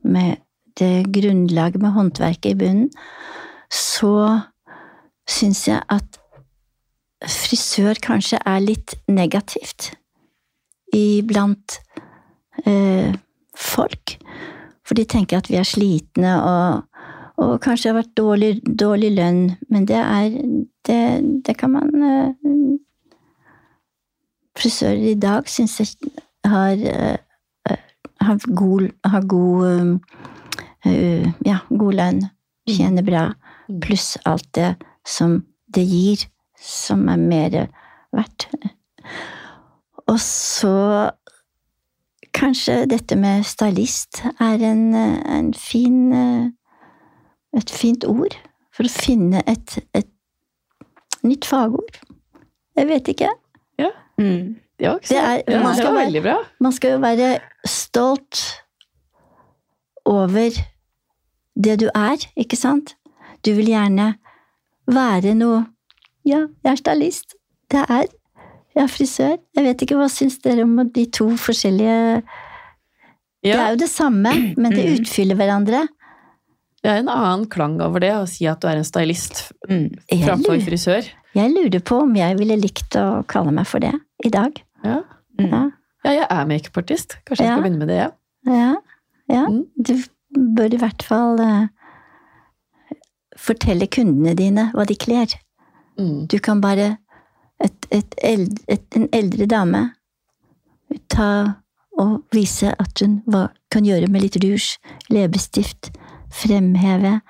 [0.04, 0.43] med
[0.78, 2.90] det grunnlaget med håndverket i bunnen,
[3.70, 4.40] så
[5.28, 6.20] syns jeg at
[7.24, 9.92] frisør kanskje er litt negativt
[10.94, 11.78] iblant
[12.66, 13.14] eh,
[13.56, 14.16] folk.
[14.84, 16.84] For de tenker at vi er slitne og,
[17.40, 20.40] og kanskje har vært dårlig, dårlig lønn, men det er
[20.84, 22.34] Det, det kan man eh,
[24.54, 26.10] Frisører i dag syns jeg
[26.44, 27.78] har, eh,
[28.20, 30.33] har god, har god eh,
[30.84, 32.22] ja, god lønn,
[32.68, 33.32] tjene bra,
[33.68, 33.78] Mm.
[33.80, 34.74] pluss alt det
[35.08, 35.38] som
[35.72, 36.26] det gir,
[36.60, 37.54] som er mer
[38.12, 38.44] verdt.
[40.06, 41.10] Og så
[42.36, 46.50] kanskje dette med stylist er en, en fin eh,
[47.56, 48.36] et fint ord
[48.74, 50.10] for å finne et, et
[51.24, 51.96] nytt fagord.
[52.76, 53.30] Jeg vet ikke.
[54.18, 54.60] Mm.
[54.78, 56.44] Det ikke Det er- ja, man det skal var være-.
[56.60, 58.60] Man skal jo være stolt
[60.04, 60.50] over
[61.56, 62.94] det du er, ikke sant?
[63.44, 64.14] Du vil gjerne
[64.86, 65.66] være noe
[66.24, 67.34] Ja, jeg er stylist.
[67.70, 68.06] Det er
[68.74, 69.36] Jeg er frisør.
[69.54, 72.22] Jeg vet ikke, hva syns dere om de to forskjellige
[73.44, 74.94] Det er jo det samme, men det Mm.
[75.00, 75.88] utfyller hverandre.
[76.82, 79.94] det er en annen klang over det å si at du er en stylist Mm.
[80.24, 81.04] Framfor frisør.
[81.34, 83.92] jeg lurer på om jeg ville likt å kalle meg for det
[84.24, 84.60] i dag.
[84.84, 85.02] Ja,
[85.38, 85.50] Mm.
[85.50, 85.70] Ja.
[86.04, 87.16] ja jeg er makeupartist.
[87.26, 87.56] Kanskje jeg Ja.
[87.56, 88.10] skal begynne med det, ja.
[88.46, 88.74] Ja,
[89.28, 89.46] ja.
[89.46, 89.66] Mm.
[89.82, 90.02] Du
[90.34, 91.66] bør i hvert fall eh,
[93.38, 95.34] fortelle kundene dine hva de kler.
[95.98, 96.26] Mm.
[96.30, 96.96] Du kan bare
[97.62, 99.84] et, et, eld, et, En eldre dame
[101.10, 101.28] ta
[102.00, 104.78] og vise at hun hva kan gjøre med litt rouge,
[105.14, 105.92] leppestift,
[106.34, 107.20] fremheve,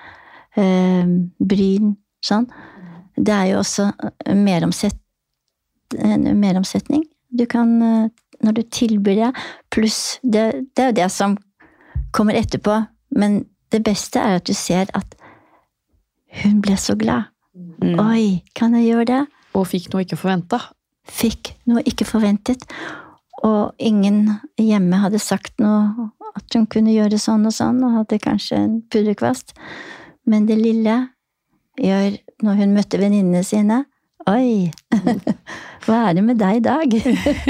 [0.56, 1.04] eh,
[1.38, 1.94] bryn,
[2.24, 2.46] sånn.
[3.16, 3.90] Det er jo også
[4.26, 4.98] en meromsett,
[5.98, 7.04] en meromsetning.
[7.28, 8.08] Du kan, eh,
[8.42, 9.32] når du tilbyr det,
[9.70, 11.36] pluss det, det er jo det som
[12.12, 12.80] kommer etterpå,
[13.14, 15.16] men det beste er at du ser at
[16.42, 17.30] hun ble så glad.
[17.54, 17.98] Mm.
[18.02, 19.22] Oi, kan jeg gjøre det?
[19.54, 20.60] Og fikk noe ikke forventa.
[21.06, 22.64] Fikk noe ikke forventet.
[23.44, 28.22] Og ingen hjemme hadde sagt noe at hun kunne gjøre sånn og sånn, og hadde
[28.22, 29.54] kanskje en pudderkvast.
[30.26, 30.96] Men det lille
[31.78, 33.84] gjør når hun møtte venninnene sine
[34.30, 34.70] Oi,
[35.84, 36.94] hva er det med deg i dag?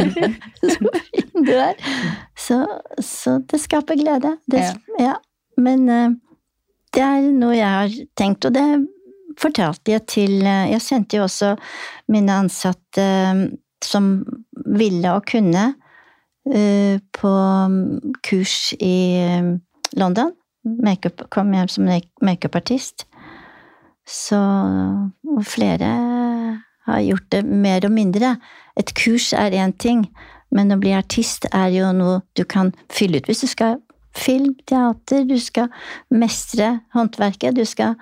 [0.74, 1.76] så fin du er.
[2.34, 2.56] Så,
[2.98, 4.32] så det skaper glede.
[4.50, 4.64] Det,
[4.98, 5.12] ja.
[5.60, 6.10] Men eh,
[6.94, 8.66] det er noe jeg har tenkt, og det
[9.40, 11.54] fortalte jeg til eh, Jeg sendte jo også
[12.12, 13.46] mine ansatte eh,
[13.84, 14.16] som
[14.54, 15.72] ville og kunne
[16.44, 17.30] på
[17.72, 19.24] mm, kurs i
[19.96, 20.34] London.
[20.84, 23.06] Makeup, kom hjem som make- makeupartist.
[24.04, 25.88] Så og flere
[26.84, 28.34] har gjort det mer og mindre.
[28.76, 30.04] Et kurs er én ting,
[30.52, 33.80] men å bli artist er jo noe du kan fylle ut hvis du skal
[34.16, 35.68] film, teater, du skal
[36.10, 37.96] mestre håndverket, du skal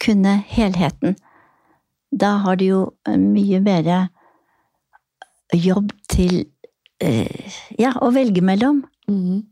[0.00, 1.16] kunne helheten.
[2.10, 4.08] Da har du jo mye mer
[5.54, 6.46] jobb til
[7.02, 8.84] eh, ja, å velge mellom.
[9.10, 9.42] Mm.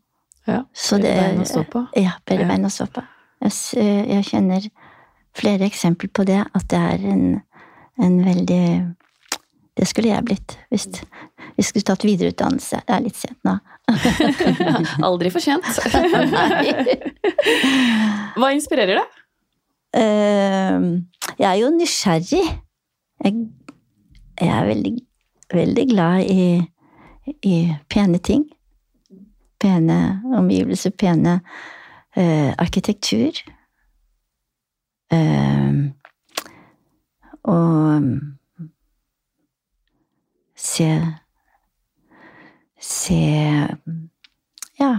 [0.48, 0.62] Ja,
[0.96, 1.84] det bein å stå på.
[1.98, 2.48] Ja, bedre Ja.
[2.48, 3.04] bein å stå på.
[3.44, 4.70] Jeg, eh, jeg kjenner
[5.36, 7.42] flere eksempler på det, at det er en,
[8.00, 8.94] en veldig
[9.78, 10.88] Det skulle jeg blitt hvis
[11.58, 12.80] vi skulle tatt videreutdannelse.
[12.86, 13.54] Det er litt sent nå.
[15.08, 15.66] Aldri for sent.
[18.38, 19.20] Hva inspirerer deg?
[19.98, 20.88] Eh,
[21.38, 22.44] jeg er jo nysgjerrig.
[23.24, 24.94] Jeg er veldig,
[25.54, 26.48] veldig glad i,
[27.42, 27.56] i
[27.90, 28.46] pene ting.
[29.58, 29.98] Pene
[30.38, 31.40] omgivelser, pene
[32.14, 33.40] uh, arkitektur.
[35.10, 35.90] Uh,
[37.42, 38.37] og
[40.58, 40.90] se
[42.80, 43.18] Se
[44.78, 44.98] Ja.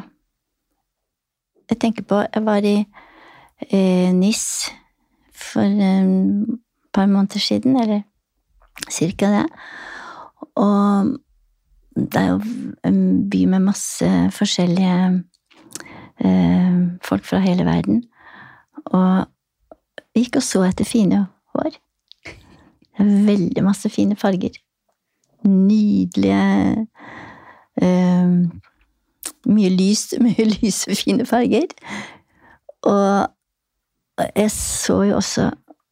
[1.70, 2.86] Jeg tenker på Jeg var i
[3.72, 4.70] eh, NIS
[5.32, 6.60] for et
[6.94, 8.02] par måneder siden, eller
[8.92, 9.46] cirka det.
[10.56, 11.18] Og
[11.96, 12.40] det er jo
[12.84, 15.24] en by med masse forskjellige
[16.20, 18.04] eh, folk fra hele verden.
[18.86, 19.26] Og
[20.14, 21.78] vi gikk og så etter fine hår.
[22.26, 24.60] Det er veldig masse fine farger.
[25.48, 26.88] Nydelige
[27.82, 28.34] eh,
[29.50, 31.72] Mye lys, mye lyse, fine farger.
[32.88, 33.28] Og
[34.36, 35.50] jeg så jo også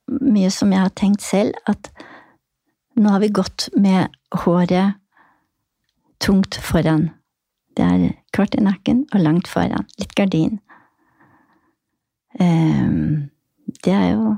[0.07, 1.91] mye som jeg har tenkt selv, at
[2.97, 4.97] nå har vi gått med håret
[6.23, 7.09] tungt foran.
[7.77, 9.85] Det er kort i nakken og langt foran.
[9.99, 10.59] Litt gardin.
[12.39, 13.29] Ehm,
[13.83, 14.37] Det er jo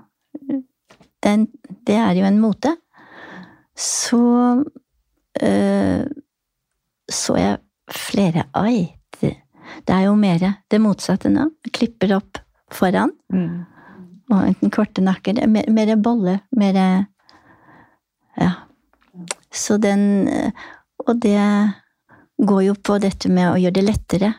[1.22, 2.76] det er jo en mote.
[3.76, 4.20] Så
[5.42, 6.06] øh,
[7.10, 7.58] så jeg
[7.90, 8.86] flere Ai,
[9.20, 9.34] det,
[9.88, 11.50] det er jo mer det motsatte nå.
[11.74, 12.40] Klipper opp
[12.74, 13.14] foran.
[13.34, 13.66] Mm.
[14.30, 15.40] Og enten korte nakker.
[15.42, 17.06] er Mer, mer bolle, mer
[18.40, 18.52] Ja.
[19.52, 20.52] Så den eh,
[21.08, 21.40] Og det
[22.38, 24.34] går jo på dette med å gjøre det lettere.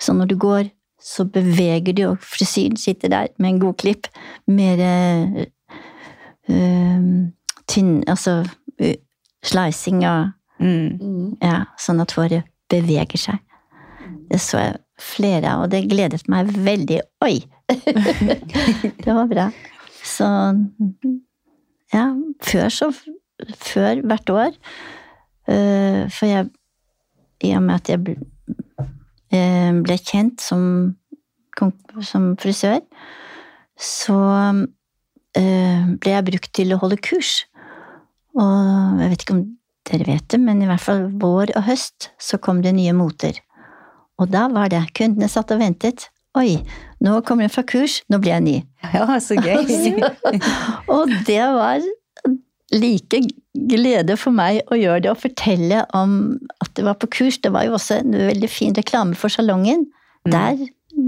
[0.00, 0.70] Så når du går,
[1.00, 4.08] så beveger du, og frisyren sitter der med en god klipp.
[4.46, 5.46] Mer eh,
[6.48, 7.02] eh,
[7.66, 8.44] tynn Altså
[9.46, 11.36] slicing og Mm.
[11.42, 13.40] Ja, sånn at håret beveger seg.
[14.30, 17.02] Det så jeg flere av, og det gledet meg veldig.
[17.26, 17.42] Oi,
[19.04, 19.50] det var bra.
[20.06, 20.26] Så
[21.92, 22.08] ja,
[22.46, 22.90] før så
[23.60, 24.54] Før hvert år.
[25.52, 26.46] øh, for jeg
[27.44, 28.14] I og med at jeg ble,
[28.80, 30.96] øh, ble kjent som,
[32.00, 32.80] som frisør,
[33.76, 34.16] så
[35.36, 37.44] øh, ble jeg brukt til å holde kurs.
[38.36, 39.44] Og jeg vet ikke om
[39.86, 43.38] dere vet det, men i hvert fall vår og høst så kom det nye moter.
[44.20, 44.82] Og da var det.
[44.96, 46.08] Kundene satt og ventet.
[46.36, 46.58] Oi,
[47.04, 48.56] nå kommer hun fra kurs, nå blir jeg ny.
[48.96, 49.64] Ja, så gøy.
[50.94, 51.84] Og det var
[52.74, 53.22] like
[53.70, 57.38] glede for meg å gjøre det og fortelle om at det var på kurs.
[57.40, 59.86] Det var jo også en veldig fin reklame for salongen.
[60.28, 60.58] Der,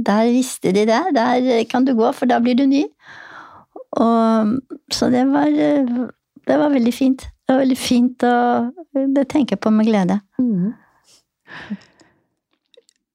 [0.06, 1.02] der visste de det.
[1.16, 2.84] Der kan du gå, for da blir du ny.
[3.98, 4.54] Og,
[4.94, 5.52] så det var,
[6.48, 7.26] det var veldig fint.
[7.46, 10.18] Det var veldig fint, og det tenker jeg på med glede.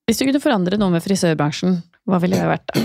[0.07, 1.77] Hvis du kunne forandre noe med frisørbransjen,
[2.09, 2.73] hva ville det vært?
[2.73, 2.79] da?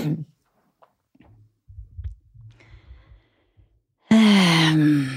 [4.11, 5.09] Ehm,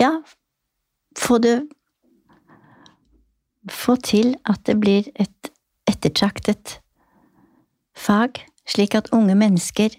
[0.00, 0.22] Ja,
[1.18, 1.68] få det
[3.70, 5.50] Få til at det blir et
[5.86, 6.80] ettertraktet
[7.94, 9.94] fag, slik at unge mennesker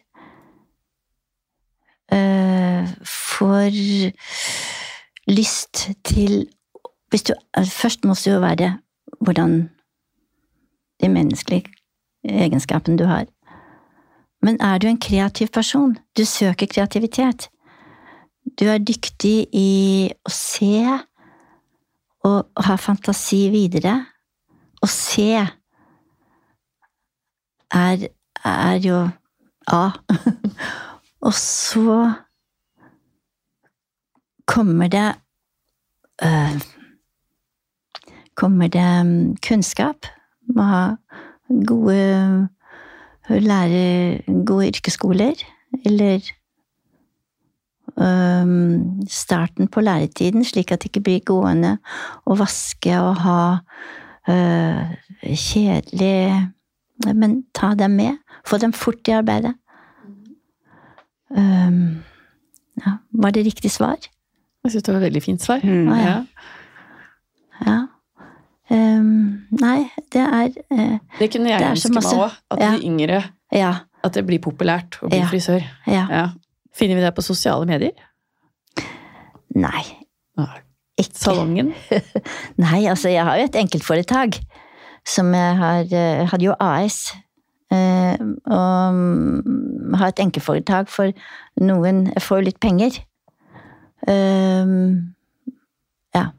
[2.11, 3.77] får
[5.27, 6.47] lyst til
[7.09, 7.33] hvis du,
[7.69, 8.77] Først må det jo være
[9.21, 9.69] hvordan
[11.01, 11.65] de menneskelige
[12.25, 13.25] egenskapene du har.
[14.41, 15.97] Men er du en kreativ person?
[16.17, 17.49] Du søker kreativitet.
[18.59, 20.99] Du er dyktig i å se
[22.23, 23.93] og ha fantasi videre.
[24.83, 25.29] Å se
[27.73, 28.07] er,
[28.43, 29.09] er jo
[29.71, 29.83] A.
[31.23, 32.11] og så
[34.45, 35.15] kommer det
[36.23, 36.61] øh,
[38.35, 40.05] Kommer det mm, kunnskap.
[40.55, 40.95] Må ha
[41.67, 42.49] gode
[43.29, 45.43] lære gode yrkesskoler,
[45.85, 46.19] eller
[47.99, 51.77] øhm, starten på læretiden, slik at det ikke blir gående
[52.25, 53.37] og vaske og ha
[54.29, 54.95] øh,
[55.35, 56.49] kjedelig
[57.13, 58.17] Men ta dem med.
[58.45, 59.55] Få dem fort i arbeidet.
[61.37, 62.03] Øhm,
[62.85, 63.97] ja, var det riktig svar?
[64.63, 65.59] Jeg syns det var et veldig fint svar.
[65.63, 65.87] Mm.
[65.91, 66.15] ah, ja.
[67.65, 67.79] Ja.
[68.73, 72.37] Um, nei, det er uh, Det kunne jeg Det ønske masse- meg òg.
[72.51, 72.69] At ja.
[72.77, 73.23] de yngre
[73.53, 73.73] Ja.
[74.03, 75.27] At det blir populært å bli Ja.
[75.29, 75.61] frisør.
[75.87, 76.07] Ja.
[76.09, 76.23] Ja.
[76.73, 77.91] Finner vi det på sosiale medier?
[79.55, 79.83] Nei.
[80.37, 80.57] Ah,
[80.97, 81.15] Ikke.
[81.19, 81.73] Salongen?
[82.57, 84.39] Nei, altså jeg har jo et enkeltforetak
[85.05, 87.13] som jeg har Jeg hadde jo AS.
[87.73, 88.21] Eh,
[88.53, 89.01] Og
[89.93, 91.11] ha har et enkeforetak, for
[91.61, 92.99] noen Jeg får jo litt penger.
[94.07, 95.13] Um,
[96.15, 96.31] ja.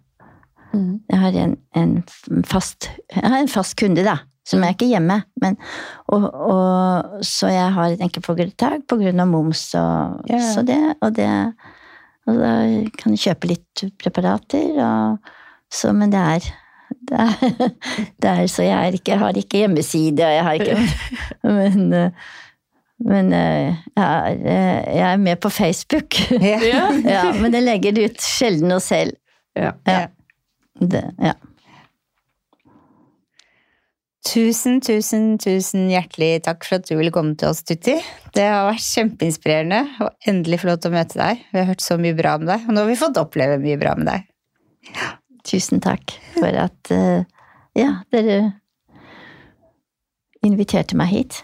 [0.75, 1.01] Mm.
[1.09, 1.93] Jeg har en, en
[2.45, 4.19] fast Jeg har en fast kunde, da.
[4.45, 5.23] Som er ikke hjemme.
[5.41, 5.57] Men,
[6.13, 10.43] og, og, så jeg har et enkeltforetak av moms og, yeah.
[10.53, 11.31] så det, og det
[12.27, 12.53] Og da
[12.97, 15.33] kan jeg kjøpe litt preparater, og,
[15.69, 16.47] så, men det er
[17.11, 17.27] det
[18.23, 20.79] det er så jeg er ikke, har ikke hjemmeside, og jeg har ikke
[21.61, 22.11] Men, eh,
[23.05, 26.21] men eh, jeg, er, eh, jeg er med på Facebook.
[26.31, 26.61] Ja.
[26.75, 26.85] Ja.
[27.05, 29.19] ja, men jeg legger det ut sjelden og selv.
[29.57, 29.75] ja.
[29.87, 30.07] Ja.
[30.81, 31.35] Det, ja.
[34.25, 37.99] Tusen, tusen, tusen hjertelig takk for at du ville komme til oss, Tutti.
[38.35, 41.43] Det har vært kjempeinspirerende å endelig få lov til å møte deg.
[41.53, 43.77] Vi har hørt så mye bra om deg, og nå har vi fått oppleve mye
[43.79, 44.25] bra med deg.
[45.45, 47.25] Tusen takk for at eh,
[47.77, 48.39] ja, dere
[50.45, 51.41] inviterte meg hit.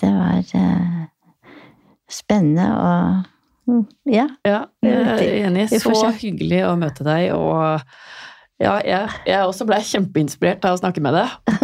[0.00, 1.02] Det var eh,
[2.10, 4.26] spennende og mm, ja.
[4.46, 5.68] Ja, jeg er enig.
[5.72, 7.80] Så hyggelig å møte deg, og
[8.60, 11.60] ja, jeg, jeg også ble kjempeinspirert av å snakke med deg.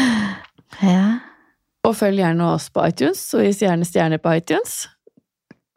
[0.90, 1.06] ja.
[1.86, 4.84] Og følg gjerne oss på iTunes, og gis gjerne stjerner på iTunes.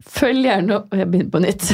[0.09, 1.65] Følg gjerne Jeg begynner på nytt.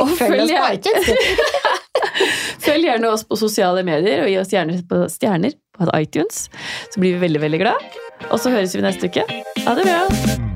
[0.00, 1.10] Og Følg oss på iTunes,
[2.66, 6.46] Følg gjerne oss på sosiale medier, og gi oss gjerne på stjerner på iTunes.
[6.90, 7.96] Så blir vi veldig, veldig glad.
[8.30, 9.26] Og så høres vi neste uke.
[9.66, 10.55] Ha det bra!